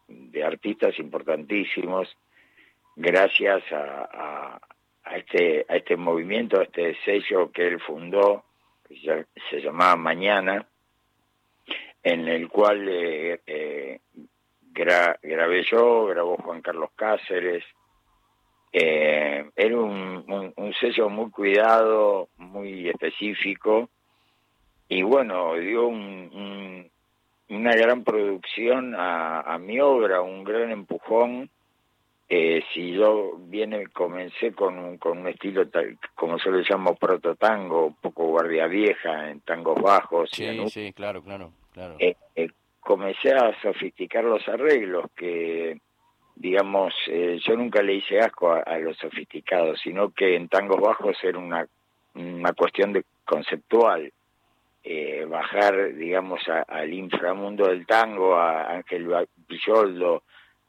artistas 0.45 0.99
importantísimos 0.99 2.17
gracias 2.95 3.63
a, 3.73 4.61
a, 5.05 5.17
este, 5.17 5.67
a 5.69 5.77
este 5.77 5.97
movimiento, 5.97 6.61
a 6.61 6.63
este 6.63 6.97
sello 7.05 7.51
que 7.51 7.67
él 7.67 7.81
fundó, 7.81 8.45
que 8.89 9.27
se 9.51 9.61
llamaba 9.61 9.97
Mañana, 9.97 10.67
en 12.13 12.29
el 12.29 12.49
cual 12.49 12.89
eh, 12.89 13.41
eh, 13.47 14.01
gra- 14.73 15.19
grabé 15.23 15.63
yo, 15.63 16.07
grabó 16.07 16.37
Juan 16.37 16.63
Carlos 16.63 16.91
Cáceres. 16.97 17.65
Eh, 18.73 19.45
era 19.57 19.77
un, 19.77 20.25
un, 20.29 20.53
un 20.57 20.73
sello 20.75 21.09
muy 21.09 21.31
cuidado, 21.31 22.29
muy 22.37 22.89
específico, 22.89 23.89
y 24.89 25.03
bueno, 25.03 25.55
dio 25.55 25.87
un, 25.89 26.31
un- 26.33 26.91
una 27.51 27.75
gran 27.75 28.05
producción 28.05 28.95
a, 28.95 29.41
a 29.41 29.59
mi 29.59 29.81
obra, 29.81 30.21
un 30.21 30.45
gran 30.45 30.71
empujón. 30.71 31.49
Eh, 32.31 32.63
si 32.75 32.93
yo 32.93 33.37
viene 33.39 33.87
comencé 33.87 34.53
con 34.53 34.79
un, 34.79 34.99
con 34.99 35.17
un 35.19 35.29
estilo 35.29 35.67
tal, 35.71 35.99
como 36.15 36.37
yo 36.37 36.51
le 36.51 36.63
llamo 36.69 36.95
prototango, 36.95 37.87
un 37.87 37.95
poco 37.95 38.27
guardia 38.27 38.67
vieja, 38.67 39.31
en 39.31 39.41
tangos 39.41 39.81
bajos, 39.81 40.39
y 40.39 40.45
en 40.45 40.69
Sí, 40.69 40.89
sí, 40.89 40.93
claro, 40.93 41.23
claro, 41.23 41.53
eh, 41.99 42.17
eh, 42.37 42.49
comencé 42.81 43.33
a 43.35 43.53
sofisticar 43.63 44.25
los 44.25 44.47
arreglos 44.49 45.07
que 45.17 45.79
digamos 46.37 46.95
eh, 47.09 47.39
yo 47.45 47.57
nunca 47.57 47.83
le 47.83 47.95
hice 47.95 48.21
asco 48.21 48.53
a, 48.53 48.61
a 48.61 48.79
los 48.79 48.97
sofisticados 48.99 49.81
sino 49.83 50.11
que 50.11 50.37
en 50.37 50.49
tangos 50.49 50.81
bajos 50.81 51.17
era 51.23 51.39
una 51.39 51.67
una 52.15 52.53
cuestión 52.53 52.93
de 52.93 53.05
conceptual. 53.25 54.13
Bajar 55.29 55.95
digamos 55.95 56.41
a- 56.49 56.63
al 56.63 56.93
inframundo 56.95 57.67
del 57.69 57.87
tango 57.87 58.35
a 58.37 58.71
Ángel 58.73 59.07
Villoldo 59.49 60.23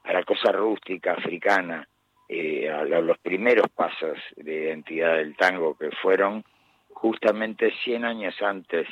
a 0.04 0.12
la 0.12 0.22
cosa 0.24 0.52
rústica 0.52 1.12
africana 1.12 1.88
a 2.28 2.84
lo- 2.84 3.02
los 3.02 3.18
primeros 3.18 3.68
pasos 3.70 4.18
de 4.36 4.54
identidad 4.64 5.16
del 5.16 5.34
tango 5.36 5.76
que 5.76 5.90
fueron 6.02 6.44
justamente 6.90 7.72
100 7.82 8.04
años 8.04 8.34
antes 8.42 8.86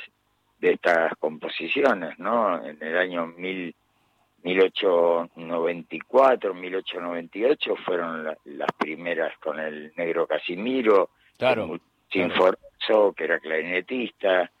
de 0.59 0.71
estas 0.71 1.13
composiciones, 1.19 2.17
¿no? 2.19 2.63
En 2.65 2.77
el 2.81 2.97
año 2.97 3.27
mil, 3.27 3.73
1894, 4.43 6.53
1898 6.53 7.75
fueron 7.85 8.23
la- 8.23 8.37
las 8.45 8.69
primeras 8.77 9.37
con 9.39 9.59
el 9.59 9.91
negro 9.95 10.27
Casimiro, 10.27 11.09
Claro, 11.37 11.79
Sinforzo, 12.11 13.13
que 13.15 13.23
era 13.25 13.39
clarinetista, 13.39 14.51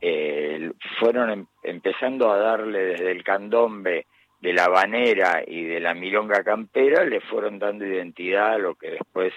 eh, 0.00 0.70
fueron 0.98 1.30
em- 1.30 1.46
empezando 1.62 2.30
a 2.30 2.38
darle 2.38 2.84
desde 2.86 3.10
el 3.10 3.24
candombe 3.24 4.06
de 4.40 4.52
la 4.52 4.68
banera 4.68 5.42
y 5.46 5.64
de 5.64 5.80
la 5.80 5.94
milonga 5.94 6.42
campera, 6.44 7.04
le 7.04 7.20
fueron 7.20 7.58
dando 7.58 7.86
identidad 7.86 8.54
a 8.54 8.58
lo 8.58 8.74
que 8.74 8.90
después 8.90 9.32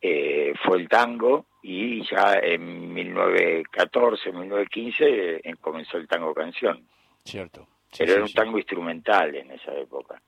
eh, 0.00 0.52
fue 0.64 0.78
el 0.78 0.88
tango 0.88 1.46
y 1.62 2.02
ya 2.04 2.34
en 2.42 2.92
1914, 2.94 4.32
1915 4.32 5.36
eh, 5.48 5.54
comenzó 5.60 5.96
el 5.98 6.08
tango 6.08 6.32
canción. 6.34 6.86
cierto. 7.24 7.66
Sí, 7.92 7.98
Pero 7.98 8.06
sí, 8.08 8.12
era 8.14 8.22
un 8.22 8.28
sí. 8.28 8.34
tango 8.34 8.58
instrumental 8.58 9.34
en 9.34 9.50
esa 9.50 9.74
época. 9.74 10.22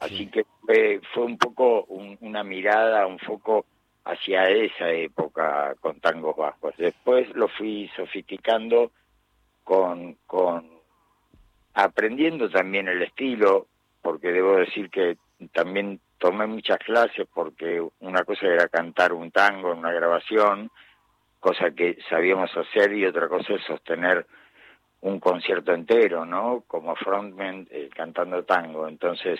Así 0.00 0.16
Sí. 0.18 0.26
que 0.26 0.44
fue, 0.64 1.00
fue 1.14 1.24
un 1.24 1.38
poco 1.38 1.84
un- 1.84 2.18
una 2.20 2.42
mirada, 2.44 3.06
un 3.06 3.18
foco 3.20 3.64
hacia 4.04 4.44
esa 4.50 4.90
época 4.90 5.74
con 5.80 5.98
tangos 6.00 6.36
bajos. 6.36 6.74
Después 6.76 7.28
lo 7.34 7.48
fui 7.48 7.88
sofisticando 7.96 8.90
con, 9.64 10.14
con 10.26 10.68
aprendiendo 11.74 12.48
también 12.50 12.88
el 12.88 13.02
estilo, 13.02 13.66
porque 14.02 14.32
debo 14.32 14.56
decir 14.56 14.90
que 14.90 15.16
también 15.52 16.00
tomé 16.26 16.46
muchas 16.46 16.78
clases 16.78 17.26
porque 17.32 17.80
una 18.00 18.24
cosa 18.24 18.46
era 18.46 18.66
cantar 18.68 19.12
un 19.12 19.30
tango 19.30 19.72
en 19.72 19.78
una 19.78 19.92
grabación, 19.92 20.70
cosa 21.38 21.70
que 21.70 21.98
sabíamos 22.10 22.50
hacer, 22.56 22.92
y 22.94 23.06
otra 23.06 23.28
cosa 23.28 23.54
es 23.54 23.62
sostener 23.62 24.26
un 25.02 25.20
concierto 25.20 25.72
entero, 25.72 26.24
¿no? 26.24 26.64
Como 26.66 26.96
frontman 26.96 27.68
eh, 27.70 27.88
cantando 27.94 28.42
tango. 28.42 28.88
Entonces 28.88 29.38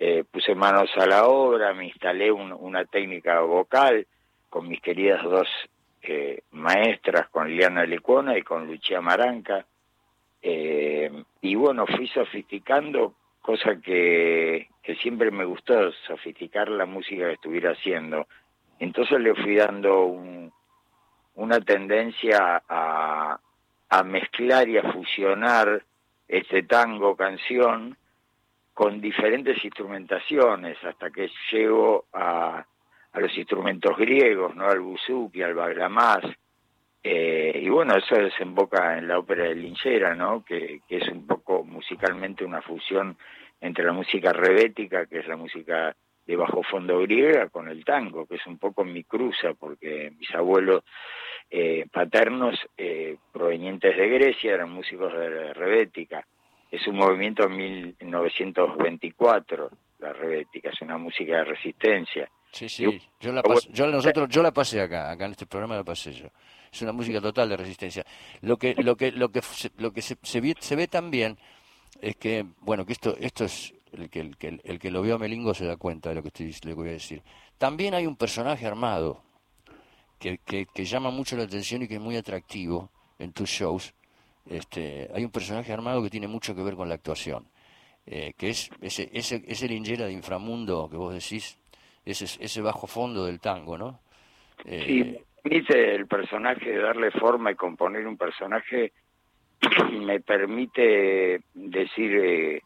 eh, 0.00 0.24
puse 0.28 0.54
manos 0.56 0.90
a 0.96 1.06
la 1.06 1.26
obra, 1.28 1.72
me 1.74 1.84
instalé 1.86 2.32
un- 2.32 2.52
una 2.52 2.84
técnica 2.84 3.40
vocal 3.40 4.06
con 4.50 4.66
mis 4.68 4.80
queridas 4.80 5.22
dos 5.22 5.48
eh, 6.02 6.40
maestras, 6.50 7.28
con 7.28 7.48
Liliana 7.48 7.84
Lecuona 7.86 8.36
y 8.36 8.42
con 8.42 8.66
Lucía 8.66 9.00
Maranca. 9.00 9.64
Y 10.42 11.54
bueno, 11.54 11.86
fui 11.86 12.06
sofisticando, 12.08 13.14
cosa 13.40 13.80
que, 13.80 14.68
que 14.86 14.94
siempre 14.94 15.32
me 15.32 15.44
gustó, 15.44 15.90
sofisticar 16.06 16.68
la 16.68 16.86
música 16.86 17.26
que 17.26 17.32
estuviera 17.32 17.72
haciendo. 17.72 18.28
Entonces 18.78 19.18
le 19.18 19.34
fui 19.34 19.56
dando 19.56 20.04
un, 20.04 20.52
una 21.34 21.60
tendencia 21.60 22.62
a, 22.68 23.40
a 23.88 24.02
mezclar 24.04 24.68
y 24.68 24.78
a 24.78 24.92
fusionar 24.92 25.82
este 26.28 26.62
tango 26.62 27.16
canción 27.16 27.96
con 28.74 29.00
diferentes 29.00 29.64
instrumentaciones 29.64 30.76
hasta 30.84 31.10
que 31.10 31.30
llego 31.50 32.04
a, 32.12 32.64
los 33.14 33.36
instrumentos 33.36 33.96
griegos, 33.96 34.54
¿no? 34.54 34.68
al 34.68 34.80
buzuki, 34.80 35.42
al 35.42 35.54
baglamás, 35.54 36.22
eh, 37.02 37.60
y 37.60 37.68
bueno, 37.70 37.96
eso 37.96 38.14
desemboca 38.14 38.98
en 38.98 39.08
la 39.08 39.18
ópera 39.18 39.44
de 39.44 39.54
Linchera, 39.54 40.14
¿no? 40.14 40.44
Que 40.44 40.82
es 40.88 41.08
un 41.08 41.26
poco 41.26 41.64
musicalmente 41.64 42.44
una 42.44 42.60
fusión 42.62 43.16
entre 43.66 43.84
la 43.84 43.92
música 43.92 44.32
rebética, 44.32 45.06
que 45.06 45.18
es 45.18 45.26
la 45.26 45.36
música 45.36 45.94
de 46.26 46.36
bajo 46.36 46.62
fondo 46.62 46.98
griega, 47.00 47.48
con 47.48 47.68
el 47.68 47.84
tango, 47.84 48.26
que 48.26 48.36
es 48.36 48.46
un 48.46 48.58
poco 48.58 48.84
mi 48.84 49.04
cruza, 49.04 49.54
porque 49.54 50.12
mis 50.18 50.30
abuelos 50.34 50.82
eh, 51.50 51.86
paternos, 51.92 52.58
eh, 52.76 53.16
provenientes 53.32 53.96
de 53.96 54.08
Grecia, 54.08 54.54
eran 54.54 54.70
músicos 54.70 55.12
de 55.12 55.52
rebética. 55.54 56.26
es 56.70 56.86
un 56.88 56.96
movimiento 56.96 57.44
en 57.44 57.56
1924, 57.56 59.70
la 60.00 60.12
rebética, 60.12 60.70
es 60.70 60.82
una 60.82 60.98
música 60.98 61.36
de 61.36 61.44
resistencia. 61.44 62.28
Sí, 62.50 62.68
sí, 62.68 63.00
yo 63.20 63.32
la, 63.32 63.42
pasé, 63.42 63.68
yo, 63.72 63.86
nosotros, 63.86 64.28
yo 64.28 64.42
la 64.42 64.50
pasé 64.50 64.80
acá, 64.80 65.10
acá 65.10 65.26
en 65.26 65.32
este 65.32 65.46
programa 65.46 65.76
la 65.76 65.84
pasé 65.84 66.12
yo. 66.12 66.26
Es 66.72 66.82
una 66.82 66.92
música 66.92 67.20
total 67.20 67.48
de 67.48 67.56
resistencia. 67.56 68.04
Lo 68.40 68.56
que, 68.56 68.74
lo 68.74 68.96
que, 68.96 69.12
lo 69.12 69.30
que, 69.30 69.40
lo 69.78 69.92
que 69.92 70.02
se, 70.02 70.16
se, 70.22 70.40
ve, 70.40 70.54
se 70.58 70.74
ve 70.74 70.88
también 70.88 71.38
es 72.00 72.16
que, 72.16 72.44
bueno, 72.60 72.84
que 72.84 72.92
esto, 72.92 73.16
esto 73.18 73.44
es 73.44 73.74
el 73.92 74.10
que, 74.10 74.20
el, 74.20 74.36
que, 74.36 74.60
el 74.62 74.78
que 74.78 74.90
lo 74.90 75.02
vio 75.02 75.14
a 75.14 75.18
Melingo 75.18 75.54
se 75.54 75.66
da 75.66 75.76
cuenta 75.76 76.10
de 76.10 76.16
lo 76.16 76.22
que 76.22 76.28
estoy, 76.28 76.54
le 76.64 76.74
voy 76.74 76.88
a 76.88 76.92
decir. 76.92 77.22
También 77.58 77.94
hay 77.94 78.06
un 78.06 78.16
personaje 78.16 78.66
armado 78.66 79.22
que, 80.18 80.38
que, 80.38 80.66
que 80.66 80.84
llama 80.84 81.10
mucho 81.10 81.36
la 81.36 81.44
atención 81.44 81.82
y 81.82 81.88
que 81.88 81.94
es 81.94 82.00
muy 82.00 82.16
atractivo 82.16 82.90
en 83.18 83.32
tus 83.32 83.48
shows. 83.48 83.94
Este, 84.48 85.08
hay 85.14 85.24
un 85.24 85.30
personaje 85.30 85.72
armado 85.72 86.02
que 86.02 86.10
tiene 86.10 86.28
mucho 86.28 86.54
que 86.54 86.62
ver 86.62 86.74
con 86.74 86.88
la 86.88 86.94
actuación, 86.94 87.48
eh, 88.06 88.32
que 88.36 88.50
es 88.50 88.70
ese, 88.80 89.10
ese, 89.12 89.42
ese 89.46 89.68
linchera 89.68 90.06
de 90.06 90.12
inframundo 90.12 90.88
que 90.88 90.96
vos 90.96 91.12
decís, 91.12 91.58
ese, 92.04 92.24
ese 92.42 92.60
bajo 92.60 92.86
fondo 92.86 93.24
del 93.24 93.40
tango, 93.40 93.76
¿no? 93.76 94.00
Eh, 94.64 94.84
sí, 94.86 95.18
permite 95.42 95.94
el 95.94 96.06
personaje 96.06 96.76
darle 96.78 97.10
forma 97.10 97.50
y 97.50 97.56
componer 97.56 98.06
un 98.06 98.16
personaje, 98.16 98.92
me 99.92 100.20
permite 100.20 101.40
decir 101.54 102.16
eh, 102.16 102.62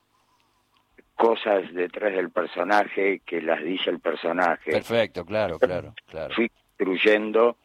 cosas 1.14 1.72
detrás 1.72 2.12
del 2.12 2.30
personaje 2.30 3.20
que 3.24 3.42
las 3.42 3.62
dice 3.62 3.90
el 3.90 4.00
personaje. 4.00 4.72
Perfecto, 4.72 5.24
claro, 5.24 5.58
claro, 5.58 5.94
claro. 6.06 6.34
Fui 6.34 6.50
construyendo, 6.76 7.56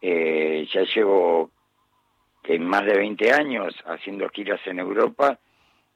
eh, 0.00 0.66
ya 0.72 0.82
llevo 0.82 1.50
que 2.42 2.58
más 2.58 2.84
de 2.84 2.98
20 2.98 3.32
años 3.32 3.74
haciendo 3.86 4.28
giras 4.28 4.60
en 4.66 4.78
Europa 4.78 5.38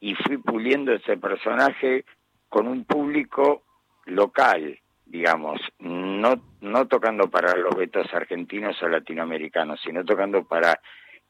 y 0.00 0.15
fui 0.15 0.38
puliendo 0.38 0.95
ese 0.95 1.19
personaje 1.19 2.07
con 2.49 2.67
un 2.67 2.85
público 2.85 3.62
local, 4.07 4.79
digamos, 5.05 5.61
no, 5.79 6.43
no 6.62 6.87
tocando 6.87 7.29
para 7.29 7.55
los 7.55 7.75
vetos 7.77 8.12
argentinos 8.15 8.83
o 8.83 8.88
latinoamericanos, 8.88 9.79
sino 9.83 10.05
tocando 10.05 10.45
para 10.45 10.81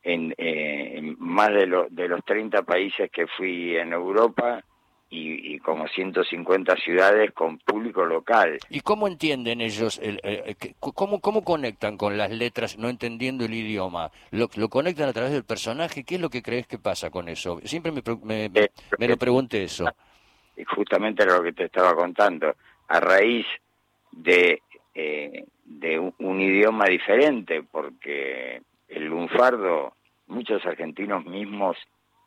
en, 0.03 0.35
eh, 0.39 1.15
más 1.19 1.49
de, 1.49 1.67
lo, 1.67 1.87
de 1.91 2.09
los 2.09 2.25
30 2.25 2.63
países 2.63 3.11
que 3.11 3.27
fui 3.27 3.77
en 3.77 3.93
Europa 3.93 4.63
y, 5.11 5.55
y, 5.55 5.59
como 5.59 5.89
150 5.89 6.77
ciudades 6.77 7.33
con 7.33 7.59
público 7.59 8.05
local. 8.05 8.59
¿Y 8.69 8.81
cómo 8.81 9.09
entienden 9.09 9.63
ellos, 9.63 9.99
el, 10.03 10.21
eh, 10.23 10.55
cómo, 10.81 11.21
cómo 11.21 11.45
conectan 11.45 11.97
con 11.97 12.19
las 12.19 12.31
letras 12.31 12.77
no 12.79 12.89
entendiendo 12.91 13.47
el 13.47 13.55
idioma? 13.55 14.11
¿Lo, 14.31 14.51
¿Lo 14.57 14.69
conectan 14.69 15.09
a 15.09 15.13
través 15.15 15.33
del 15.33 15.45
personaje? 15.45 16.05
¿Qué 16.05 16.17
es 16.17 16.21
lo 16.21 16.29
que 16.29 16.43
crees 16.43 16.67
que 16.67 16.79
pasa 16.79 17.11
con 17.11 17.29
eso? 17.29 17.59
Siempre 17.65 17.91
me, 17.91 18.03
me, 18.23 18.49
me, 18.51 18.71
me 18.99 19.09
lo 19.09 19.17
pregunté 19.17 19.63
eso. 19.65 19.87
Y 20.57 20.65
justamente 20.65 21.25
lo 21.25 21.43
que 21.43 21.53
te 21.53 21.65
estaba 21.65 21.95
contando. 21.95 22.55
A 22.89 23.01
raíz 23.01 23.47
de, 24.13 24.63
eh, 24.95 25.45
de 25.65 25.99
un, 25.99 26.15
un 26.19 26.41
idioma 26.41 26.87
diferente, 26.87 27.63
porque 27.63 28.61
el 28.89 29.07
lunfardo, 29.07 29.95
muchos 30.27 30.65
argentinos 30.67 31.25
mismos 31.25 31.77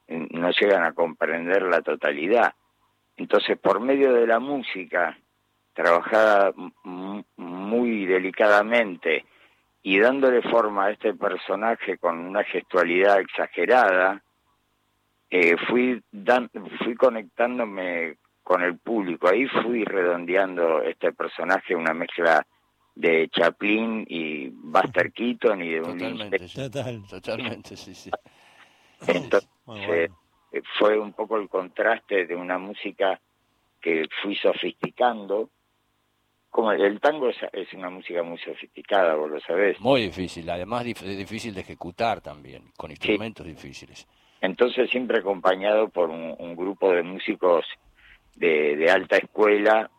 no 0.07 0.51
llegan 0.51 0.83
a 0.83 0.93
comprender 0.93 1.63
la 1.63 1.81
totalidad. 1.81 2.53
Entonces, 3.17 3.57
por 3.57 3.79
medio 3.79 4.13
de 4.13 4.27
la 4.27 4.39
música, 4.39 5.17
trabajada 5.73 6.53
muy 6.83 8.05
delicadamente 8.05 9.25
y 9.83 9.99
dándole 9.99 10.41
forma 10.41 10.85
a 10.85 10.91
este 10.91 11.13
personaje 11.13 11.97
con 11.97 12.19
una 12.19 12.43
gestualidad 12.43 13.19
exagerada, 13.19 14.21
eh, 15.29 15.55
fui, 15.69 16.03
fui 16.83 16.95
conectándome 16.95 18.17
con 18.43 18.61
el 18.61 18.77
público. 18.77 19.29
Ahí 19.29 19.47
fui 19.47 19.85
redondeando 19.85 20.81
este 20.81 21.13
personaje, 21.13 21.75
una 21.75 21.93
mezcla 21.93 22.45
de 22.95 23.29
Chaplin 23.29 24.05
y 24.07 24.49
Buster 24.49 25.11
Keaton 25.11 25.63
y 25.63 25.69
de 25.69 25.81
un 25.81 25.97
totalmente, 25.97 26.39
total, 26.47 27.03
totalmente, 27.09 27.77
sí, 27.77 27.95
sí. 27.95 28.11
Entonces, 29.07 29.49
bueno. 29.65 29.93
eh, 29.93 30.09
fue 30.77 30.99
un 30.99 31.13
poco 31.13 31.37
el 31.37 31.47
contraste 31.47 32.25
de 32.25 32.35
una 32.35 32.57
música 32.57 33.19
que 33.79 34.07
fui 34.21 34.35
sofisticando. 34.35 35.49
Como 36.49 36.73
el 36.73 36.99
tango 36.99 37.29
es, 37.29 37.37
es 37.53 37.71
una 37.73 37.89
música 37.89 38.23
muy 38.23 38.37
sofisticada, 38.37 39.15
vos 39.15 39.29
lo 39.31 39.39
sabés. 39.39 39.79
Muy 39.79 40.01
difícil, 40.01 40.49
además 40.49 40.83
dif 40.83 41.01
difícil 41.01 41.53
de 41.53 41.61
ejecutar 41.61 42.19
también, 42.19 42.71
con 42.75 42.91
instrumentos 42.91 43.45
sí. 43.45 43.53
difíciles. 43.53 44.05
Entonces 44.41 44.89
siempre 44.89 45.19
acompañado 45.19 45.87
por 45.87 46.09
un, 46.09 46.35
un 46.37 46.55
grupo 46.57 46.91
de 46.91 47.03
músicos 47.03 47.65
de, 48.35 48.75
de 48.75 48.91
alta 48.91 49.17
escuela 49.17 49.89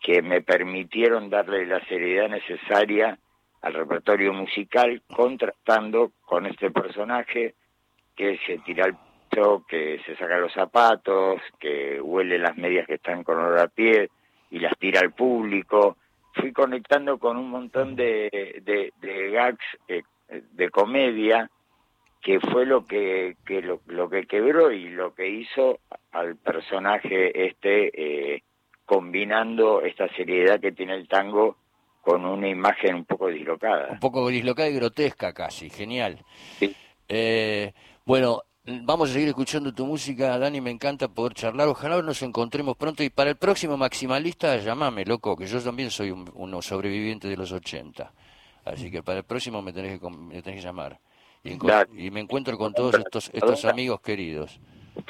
que 0.00 0.22
me 0.22 0.40
permitieron 0.42 1.30
darle 1.30 1.66
la 1.66 1.84
seriedad 1.86 2.28
necesaria 2.28 3.18
al 3.62 3.74
repertorio 3.74 4.32
musical, 4.32 5.02
contrastando 5.14 6.12
con 6.24 6.46
este 6.46 6.70
personaje 6.70 7.54
que 8.14 8.38
se 8.46 8.58
tira 8.58 8.84
al 8.84 8.96
piso, 9.30 9.64
que 9.68 10.00
se 10.06 10.16
saca 10.16 10.38
los 10.38 10.52
zapatos, 10.52 11.40
que 11.58 12.00
huele 12.00 12.38
las 12.38 12.56
medias 12.56 12.86
que 12.86 12.94
están 12.94 13.24
con 13.24 13.38
olor 13.38 13.58
a 13.58 13.68
pie 13.68 14.10
y 14.50 14.60
las 14.60 14.76
tira 14.78 15.00
al 15.00 15.12
público. 15.12 15.96
Fui 16.34 16.52
conectando 16.52 17.18
con 17.18 17.36
un 17.36 17.50
montón 17.50 17.96
de, 17.96 18.62
de, 18.62 19.30
gags 19.30 19.64
eh, 19.88 20.02
de 20.28 20.70
comedia 20.70 21.50
que 22.20 22.40
fue 22.40 22.66
lo 22.66 22.84
que, 22.84 23.36
que 23.46 23.62
lo, 23.62 23.80
lo, 23.86 24.08
que 24.08 24.26
quebró 24.26 24.72
y 24.72 24.88
lo 24.88 25.14
que 25.14 25.28
hizo 25.28 25.80
al 26.12 26.36
personaje 26.36 27.46
este 27.46 28.34
eh, 28.34 28.42
combinando 28.88 29.82
esta 29.82 30.08
seriedad 30.16 30.58
que 30.58 30.72
tiene 30.72 30.94
el 30.94 31.06
tango 31.06 31.58
con 32.00 32.24
una 32.24 32.48
imagen 32.48 32.94
un 32.94 33.04
poco 33.04 33.28
dislocada. 33.28 33.88
Un 33.90 34.00
poco 34.00 34.26
dislocada 34.28 34.70
y 34.70 34.74
grotesca 34.74 35.34
casi, 35.34 35.68
genial. 35.68 36.24
Sí. 36.58 36.74
Eh, 37.06 37.74
bueno, 38.06 38.44
vamos 38.64 39.10
a 39.10 39.12
seguir 39.12 39.28
escuchando 39.28 39.74
tu 39.74 39.84
música, 39.84 40.38
Dani, 40.38 40.62
me 40.62 40.70
encanta 40.70 41.06
poder 41.08 41.34
charlar, 41.34 41.68
ojalá 41.68 42.00
nos 42.00 42.22
encontremos 42.22 42.78
pronto 42.78 43.02
y 43.02 43.10
para 43.10 43.28
el 43.28 43.36
próximo 43.36 43.76
maximalista 43.76 44.56
llamame, 44.56 45.04
loco, 45.04 45.36
que 45.36 45.46
yo 45.46 45.60
también 45.60 45.90
soy 45.90 46.10
un, 46.10 46.30
un 46.32 46.62
sobreviviente 46.62 47.28
de 47.28 47.36
los 47.36 47.52
80, 47.52 48.10
así 48.64 48.90
que 48.90 49.02
para 49.02 49.18
el 49.18 49.24
próximo 49.24 49.60
me 49.60 49.74
tenés 49.74 50.00
que, 50.00 50.08
me 50.08 50.40
tenés 50.40 50.60
que 50.60 50.66
llamar 50.66 50.98
y, 51.44 51.58
y 52.06 52.10
me 52.10 52.20
encuentro 52.20 52.56
con 52.56 52.72
todos 52.72 52.94
estos, 52.94 53.30
estos 53.34 53.66
amigos 53.66 54.00
queridos. 54.00 54.58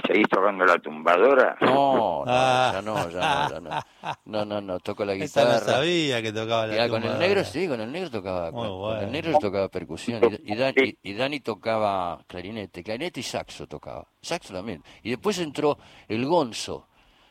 ¿Seguís 0.07 0.29
tocando 0.29 0.65
la 0.65 0.79
tumbadora? 0.79 1.57
No, 1.61 2.25
no, 2.25 2.25
ah. 2.27 2.71
ya 2.75 2.83
no, 2.83 3.11
ya 3.11 3.19
no, 3.19 3.51
ya 3.51 3.61
no. 3.61 4.15
No, 4.27 4.45
no, 4.45 4.61
no, 4.61 4.81
toco 4.81 5.05
la 5.05 5.15
guitarra. 5.15 5.57
Esta 5.57 5.73
no 5.73 5.73
sabía 5.73 6.23
que 6.23 6.33
tocaba 6.33 6.67
la 6.67 6.77
ya. 6.77 6.89
Con 6.89 7.03
el 7.03 7.19
negro 7.19 7.45
sí, 7.45 7.67
con 7.67 7.81
el 7.81 7.91
negro 7.91 8.11
tocaba, 8.11 8.53
con, 8.53 8.69
bueno. 8.69 8.79
con, 8.79 9.05
el 9.05 9.13
negro 9.13 9.39
tocaba 9.39 9.69
percusión 9.69 10.23
y, 10.45 10.53
y, 10.53 10.57
Dan, 10.57 10.75
y, 10.77 10.97
y, 11.03 11.15
Dani 11.15 11.41
tocaba 11.41 12.23
clarinete, 12.27 12.83
clarinete 12.83 13.21
y 13.21 13.23
saxo 13.23 13.67
tocaba, 13.67 14.07
saxo 14.21 14.53
también. 14.55 14.83
Y 15.03 15.11
después 15.11 15.39
entró 15.39 15.79
el 16.07 16.25
Gonzo 16.27 16.87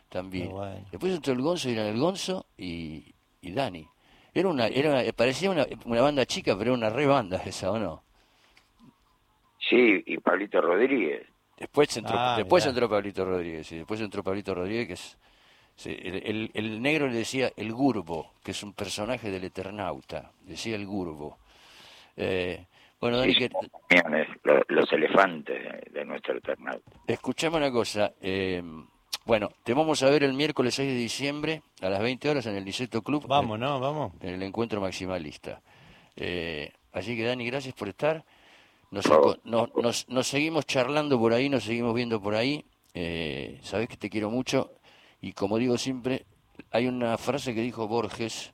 también. 0.10 0.50
Bueno. 0.50 0.86
Después 0.92 1.14
entró 1.14 1.34
el 1.34 1.42
Gonzo 1.42 1.70
y 1.70 1.74
eran 1.74 1.88
el 1.88 2.00
Gonzo 2.00 2.48
y, 2.58 3.14
y 3.42 3.52
Dani. 3.52 3.88
Era 4.34 4.50
una, 4.50 4.68
era 4.68 5.04
parecía 5.14 5.52
una, 5.52 5.66
una 5.86 6.02
banda 6.02 6.26
chica, 6.26 6.56
pero 6.58 6.72
era 6.72 6.78
una 6.78 6.90
re 6.90 7.06
banda 7.06 7.42
esa, 7.46 7.72
¿o 7.72 7.80
no? 7.80 8.04
Sí, 9.70 10.04
y 10.06 10.18
Pablito 10.18 10.62
Rodríguez. 10.62 11.28
Después 11.58 11.96
entró, 11.98 12.16
ah, 12.18 12.36
después 12.38 12.66
entró 12.66 12.88
Pablito 12.88 13.26
Rodríguez, 13.26 13.72
y 13.72 13.78
después 13.78 14.00
entró 14.00 14.24
Pablito 14.24 14.54
Rodríguez, 14.54 14.88
que 14.88 14.94
es 14.94 15.18
sí, 15.76 15.98
el, 16.00 16.16
el, 16.24 16.52
el, 16.54 16.82
negro 16.82 17.08
le 17.08 17.16
decía 17.16 17.52
el 17.56 17.74
Gurbo, 17.74 18.34
que 18.44 18.52
es 18.52 18.62
un 18.62 18.74
personaje 18.74 19.32
del 19.32 19.44
Eternauta, 19.44 20.32
decía 20.42 20.76
el 20.76 20.86
Gurbo. 20.86 21.38
Eh, 22.16 22.66
bueno, 23.00 23.18
Dani, 23.18 23.34
sí, 23.34 23.40
que... 23.40 23.50
los, 24.44 24.64
los, 24.68 24.94
elefantes 24.94 25.64
de, 25.64 26.00
de, 26.00 26.06
nuestro 26.06 26.38
Eternauta. 26.38 26.92
Escuchame 27.08 27.58
una 27.58 27.72
cosa, 27.72 28.14
eh, 28.22 28.62
bueno, 29.28 29.52
te 29.66 29.74
vamos 29.74 30.02
a 30.04 30.10
ver 30.10 30.24
el 30.24 30.34
miércoles 30.34 30.76
6 30.76 30.90
de 30.90 30.96
diciembre 30.96 31.62
a 31.82 31.90
las 31.90 32.00
20 32.00 32.30
horas 32.30 32.46
en 32.46 32.56
el 32.56 32.64
Liceto 32.64 33.02
Club. 33.02 33.28
Vamos, 33.28 33.56
en, 33.56 33.62
¿no? 33.62 33.78
Vamos. 33.78 34.14
En 34.22 34.36
el 34.36 34.44
encuentro 34.44 34.80
maximalista. 34.80 35.62
Eh, 36.16 36.72
así 36.94 37.18
que 37.18 37.26
Dani, 37.26 37.46
gracias 37.46 37.76
por 37.76 37.90
estar. 37.90 38.24
Nos, 38.90 39.06
nos, 39.44 39.76
nos, 39.76 40.10
nos, 40.10 40.28
seguimos 40.28 40.66
charlando 40.66 41.20
por 41.20 41.34
ahí, 41.34 41.50
nos 41.50 41.64
seguimos 41.64 41.94
viendo 41.94 42.22
por 42.22 42.36
ahí. 42.36 42.64
Eh, 42.94 43.60
Sabes 43.64 43.90
que 43.90 43.98
te 43.98 44.10
quiero 44.10 44.30
mucho. 44.30 44.72
Y 45.22 45.34
como 45.34 45.58
digo 45.58 45.78
siempre, 45.78 46.26
hay 46.72 46.88
una 46.88 47.18
frase 47.18 47.54
que 47.54 47.62
dijo 47.62 47.88
Borges. 47.88 48.54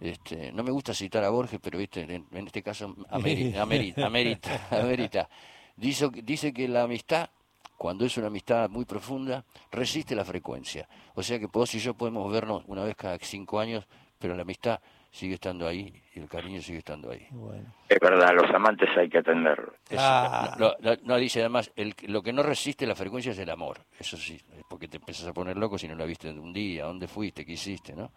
Este, 0.00 0.52
no 0.52 0.62
me 0.62 0.70
gusta 0.70 0.94
citar 0.94 1.24
a 1.24 1.30
Borges, 1.30 1.58
pero 1.62 1.78
viste, 1.78 2.02
en, 2.02 2.26
en 2.30 2.46
este 2.46 2.62
caso 2.62 2.94
amerita, 3.08 3.62
amerita, 3.62 4.06
amerita, 4.06 4.68
amerita. 4.70 5.28
Dice, 5.76 6.08
dice 6.22 6.52
que 6.52 6.68
la 6.68 6.84
amistad, 6.84 7.28
cuando 7.76 8.04
es 8.04 8.16
una 8.16 8.28
amistad 8.28 8.68
muy 8.70 8.84
profunda, 8.84 9.44
resiste 9.70 10.14
la 10.14 10.24
frecuencia. 10.24 10.88
O 11.14 11.22
sea 11.22 11.38
que 11.38 11.46
vos 11.46 11.74
y 11.74 11.78
yo 11.80 11.94
podemos 11.94 12.30
vernos 12.30 12.62
una 12.66 12.84
vez 12.84 12.94
cada 12.94 13.18
cinco 13.18 13.58
años, 13.58 13.86
pero 14.18 14.34
la 14.36 14.42
amistad 14.42 14.80
sigue 15.16 15.34
estando 15.34 15.66
ahí 15.66 16.02
y 16.14 16.20
el 16.20 16.28
cariño 16.28 16.60
sigue 16.60 16.78
estando 16.78 17.10
ahí. 17.10 17.26
Bueno. 17.30 17.72
Es 17.88 17.98
verdad, 17.98 18.34
los 18.34 18.50
amantes 18.54 18.88
hay 18.96 19.08
que 19.08 19.18
atenderlos. 19.18 19.74
Ah. 19.96 20.54
no, 20.58 20.72
no, 20.80 20.94
no, 21.04 21.16
dice 21.16 21.40
además, 21.40 21.72
el, 21.74 21.94
lo 22.08 22.22
que 22.22 22.34
no 22.34 22.42
resiste 22.42 22.86
la 22.86 22.94
frecuencia 22.94 23.32
es 23.32 23.38
el 23.38 23.48
amor. 23.48 23.78
Eso 23.98 24.18
sí, 24.18 24.34
es 24.34 24.64
porque 24.68 24.88
te 24.88 24.98
empiezas 24.98 25.26
a 25.26 25.32
poner 25.32 25.56
loco 25.56 25.78
si 25.78 25.88
no 25.88 25.94
la 25.94 26.04
viste 26.04 26.28
en 26.28 26.38
un 26.38 26.52
día, 26.52 26.84
dónde 26.84 27.08
fuiste, 27.08 27.46
qué 27.46 27.52
hiciste, 27.52 27.94
¿no? 27.94 28.12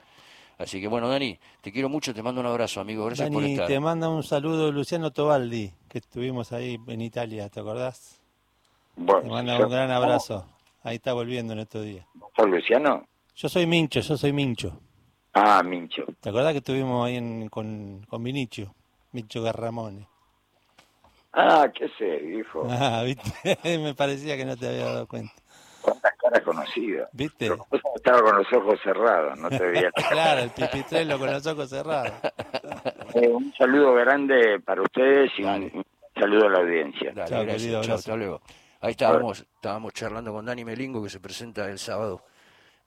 Así 0.58 0.82
que 0.82 0.90
bueno, 0.90 1.08
Dani, 1.08 1.40
te 1.62 1.72
quiero 1.72 1.88
mucho, 1.88 2.14
te 2.14 2.22
mando 2.22 2.42
un 2.42 2.48
abrazo, 2.48 2.82
amigo. 2.82 3.06
Gracias 3.06 3.30
por 3.30 3.42
Dani, 3.42 3.54
estar. 3.54 3.68
te 3.68 3.80
manda 3.80 4.10
un 4.10 4.24
saludo 4.24 4.70
Luciano 4.74 5.12
Tobaldi, 5.12 5.72
que 5.88 6.00
estuvimos 6.00 6.52
ahí 6.52 6.78
en 6.86 7.02
Italia, 7.02 7.48
¿te 7.48 7.62
acordás? 7.62 8.22
Bueno, 8.98 9.22
Te 9.22 9.30
manda 9.30 9.58
yo- 9.58 9.66
un 9.66 9.72
gran 9.72 9.90
abrazo. 9.90 10.46
Ahí 10.84 10.98
está 10.98 11.14
volviendo 11.14 11.54
en 11.54 11.60
estos 11.60 11.86
días. 11.86 12.06
¿Sos 12.36 12.50
Luciano? 12.50 13.06
Yo 13.36 13.48
soy 13.48 13.66
Mincho, 13.66 14.02
yo 14.02 14.18
soy 14.18 14.34
Mincho. 14.34 14.82
Ah, 15.34 15.62
Mincho. 15.64 16.06
¿Te 16.20 16.30
acordás 16.30 16.52
que 16.54 16.58
estuvimos 16.60 17.06
ahí 17.06 17.18
en- 17.18 17.50
con, 17.50 18.06
con 18.10 18.24
Vinicio? 18.24 18.74
Mincho 19.12 19.42
Garramone. 19.42 20.08
Ah, 21.34 21.68
qué 21.74 21.90
sé, 21.98 22.24
hijo. 22.40 22.68
Ah, 22.70 23.04
¿viste? 23.04 23.58
Me 23.78 23.94
parecía 23.94 24.36
que 24.38 24.46
no 24.46 24.58
te 24.58 24.68
había 24.68 24.86
dado 24.86 25.08
cuenta. 25.08 25.34
Cuántas 25.82 26.12
caras 26.18 26.42
conocidas. 26.42 27.10
¿Viste? 27.14 27.50
Pero 27.50 27.66
Estaba 27.96 28.22
con 28.22 28.38
los 28.38 28.54
ojos 28.54 28.80
cerrados, 28.84 29.38
no 29.40 29.50
te 29.50 29.64
veía. 29.66 29.92
Claro, 30.10 30.42
el 30.42 30.50
pipitrelo 30.50 31.18
con 31.18 31.32
los 31.32 31.46
ojos 31.48 31.70
cerrados. 31.70 32.14
Eh, 33.14 33.28
un 33.30 33.54
saludo 33.58 33.94
grande 33.94 34.60
para 34.60 34.82
ustedes 34.82 35.32
y 35.38 35.44
un, 35.44 35.48
Dale. 35.48 35.72
un 35.74 35.84
saludo 36.16 36.48
a 36.48 36.50
la 36.50 36.60
audiencia. 36.60 37.12
Dale, 37.14 37.30
Chao, 37.30 37.44
gracias. 37.44 37.62
querido, 37.62 37.84
Chao, 37.84 37.96
hasta 37.96 38.16
luego. 38.16 38.42
Ahí 38.82 38.92
estábamos, 38.92 39.40
estábamos 39.42 39.94
charlando 39.94 40.34
con 40.34 40.46
Dani 40.46 40.64
Melingo, 40.66 41.02
que 41.04 41.10
se 41.10 41.20
presenta 41.20 41.70
el 41.70 41.80
sábado, 41.80 42.22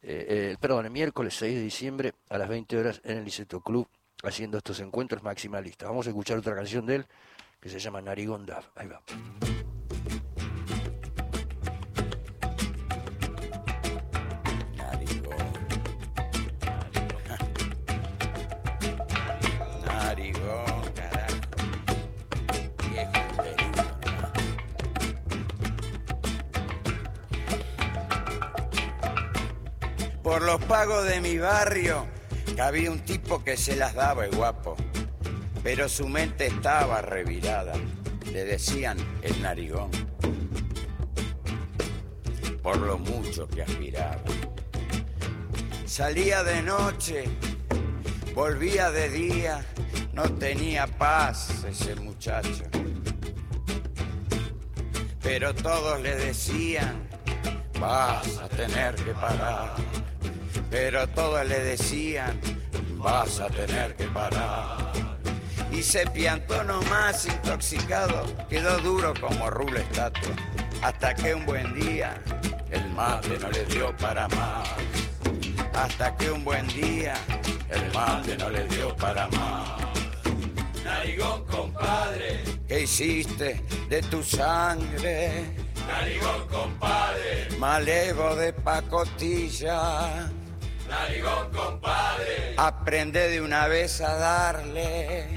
eh, 0.03 0.27
eh, 0.29 0.57
perdón, 0.61 0.87
el 0.87 0.91
miércoles 0.91 1.35
6 1.37 1.55
de 1.55 1.62
diciembre 1.62 2.15
a 2.29 2.38
las 2.38 2.49
20 2.49 2.77
horas 2.77 3.01
en 3.05 3.19
el 3.19 3.25
Liceto 3.25 3.61
Club, 3.61 3.88
haciendo 4.23 4.59
estos 4.59 4.81
encuentros 4.81 5.23
maximalistas. 5.23 5.88
Vamos 5.88 6.07
a 6.07 6.11
escuchar 6.11 6.38
otra 6.38 6.55
canción 6.55 6.87
de 6.87 6.97
él 6.97 7.07
que 7.61 7.69
se 7.69 7.79
llama 7.79 8.03
Narigón 8.03 8.45
Daf. 8.45 8.67
Ahí 8.75 8.88
va. 8.88 9.01
Por 30.33 30.40
los 30.45 30.64
pagos 30.64 31.05
de 31.05 31.21
mi 31.21 31.37
barrio, 31.37 32.07
había 32.59 32.90
un 32.90 33.01
tipo 33.01 33.45
que 33.45 33.55
se 33.59 33.77
las 33.77 33.92
daba 33.92 34.25
el 34.25 34.35
guapo, 34.35 34.77
pero 35.62 35.90
su 35.90 36.09
mente 36.09 36.47
estaba 36.47 37.03
revirada. 37.03 37.75
Le 38.33 38.47
decían 38.47 38.97
el 39.21 39.42
narigón, 39.42 39.90
por 42.62 42.79
lo 42.79 42.97
mucho 42.97 43.47
que 43.47 43.61
aspiraba. 43.61 44.23
Salía 45.85 46.42
de 46.42 46.62
noche, 46.62 47.25
volvía 48.35 48.90
de 48.90 49.11
día, 49.11 49.62
no 50.14 50.23
tenía 50.37 50.87
paz 50.87 51.62
ese 51.68 51.95
muchacho. 51.97 52.64
Pero 55.23 55.55
todos 55.55 56.01
le 56.01 56.16
decían, 56.16 57.02
vas 57.83 58.38
a 58.38 58.49
tener 58.49 58.95
que 58.95 59.12
parar. 59.12 59.75
Pero 60.71 61.09
todos 61.09 61.45
le 61.45 61.59
decían, 61.59 62.40
vas 62.97 63.40
a 63.40 63.49
tener 63.49 63.97
que 63.97 64.05
parar. 64.05 64.92
Y 65.73 65.83
se 65.83 66.07
piantó 66.07 66.62
nomás 66.62 67.27
intoxicado, 67.27 68.25
quedó 68.49 68.79
duro 68.79 69.12
como 69.21 69.51
rulo 69.51 69.79
estatua. 69.79 70.35
Hasta 70.83 71.14
que 71.14 71.35
un 71.35 71.45
buen 71.45 71.75
día 71.75 72.14
el 72.71 72.88
mate 72.90 73.37
no 73.40 73.51
le 73.51 73.64
dio 73.64 73.97
para 73.97 74.29
más. 74.29 74.68
Hasta 75.75 76.16
que 76.16 76.31
un 76.31 76.45
buen 76.45 76.66
día 76.68 77.14
el 77.68 77.92
mate 77.92 78.37
no 78.37 78.49
le 78.51 78.64
dio 78.68 78.95
para 78.97 79.27
más. 79.29 79.81
Narigón, 80.85 81.45
compadre. 81.47 82.45
¿Qué 82.68 82.83
hiciste 82.83 83.64
de 83.88 84.03
tu 84.03 84.23
sangre? 84.23 85.62
Narigón, 85.87 86.49
compadre. 86.49 87.49
Malevo 87.59 88.37
de 88.37 88.53
pacotilla. 88.53 90.31
Narigón, 90.88 91.51
compadre. 91.53 92.55
Aprende 92.57 93.29
de 93.29 93.40
una 93.40 93.66
vez 93.68 94.01
a 94.01 94.14
darle. 94.16 95.29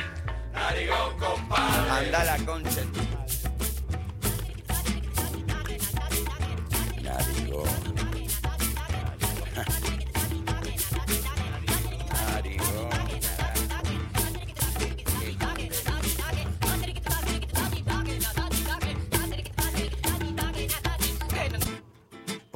Narigón, 0.53 1.17
compadre. 1.17 1.91
Anda 1.91 2.23
la 2.23 2.37
concha. 2.45 2.81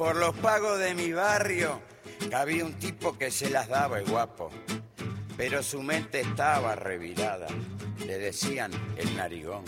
Por 0.00 0.16
los 0.16 0.34
pagos 0.36 0.78
de 0.78 0.94
mi 0.94 1.12
barrio, 1.12 1.78
había 2.32 2.64
un 2.64 2.72
tipo 2.78 3.18
que 3.18 3.30
se 3.30 3.50
las 3.50 3.68
daba 3.68 3.98
el 3.98 4.06
guapo, 4.06 4.48
pero 5.36 5.62
su 5.62 5.82
mente 5.82 6.22
estaba 6.22 6.74
revirada. 6.74 7.46
Le 8.06 8.16
decían 8.16 8.70
el 8.96 9.14
narigón, 9.14 9.62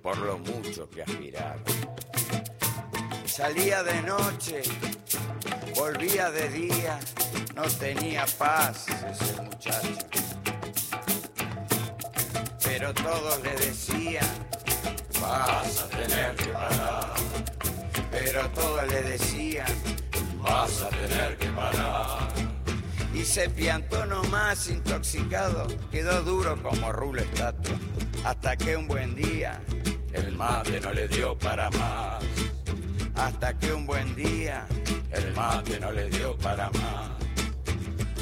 por 0.00 0.16
lo 0.18 0.38
mucho 0.38 0.88
que 0.88 1.02
aspiraba. 1.02 1.56
Salía 3.26 3.82
de 3.82 4.00
noche, 4.02 4.62
volvía 5.74 6.30
de 6.30 6.48
día, 6.48 7.00
no 7.56 7.64
tenía 7.64 8.26
paz 8.38 8.86
ese 9.10 9.42
muchacho. 9.42 10.06
Pero 12.62 12.94
todos 12.94 13.42
le 13.42 13.56
decían, 13.56 14.28
vas 15.20 15.82
a 15.82 15.88
tener 15.88 16.36
que 16.36 16.46
parar. 16.50 17.55
Pero 18.10 18.48
todos 18.50 18.86
le 18.88 19.02
decían, 19.02 19.66
vas 20.40 20.82
a 20.82 20.88
tener 20.90 21.36
que 21.38 21.46
parar. 21.48 22.28
Y 23.14 23.24
se 23.24 23.48
piantó 23.48 24.04
nomás 24.04 24.68
intoxicado, 24.68 25.66
quedó 25.90 26.22
duro 26.22 26.62
como 26.62 26.92
rulo 26.92 27.22
estatua. 27.22 27.76
Hasta 28.24 28.56
que 28.56 28.76
un 28.76 28.86
buen 28.86 29.14
día 29.14 29.60
el 30.12 30.32
mate 30.32 30.80
no 30.80 30.92
le 30.92 31.08
dio 31.08 31.38
para 31.38 31.70
más. 31.70 32.22
Hasta 33.14 33.58
que 33.58 33.72
un 33.72 33.86
buen 33.86 34.14
día 34.14 34.66
el 35.12 35.32
mate 35.34 35.80
no 35.80 35.92
le 35.92 36.08
dio 36.10 36.36
para 36.36 36.70
más. 36.70 37.10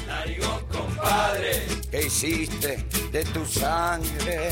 Narigón, 0.07 0.65
compadre. 0.71 1.65
¿Qué 1.91 2.03
hiciste 2.03 2.85
de 3.11 3.23
tu 3.25 3.45
sangre? 3.45 4.49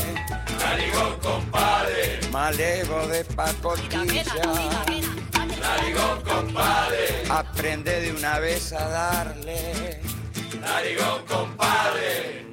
Narigón, 0.58 1.18
compadre. 1.20 2.20
Malevo 2.30 3.06
de 3.06 3.24
pacotilla. 3.24 4.24
Narigón, 5.64 6.20
compadre. 6.22 7.24
Aprende 7.30 8.00
de 8.00 8.12
una 8.12 8.38
vez 8.38 8.72
a 8.72 8.88
darle. 8.88 10.00
Narigón, 10.60 11.24
compadre. 11.26 12.44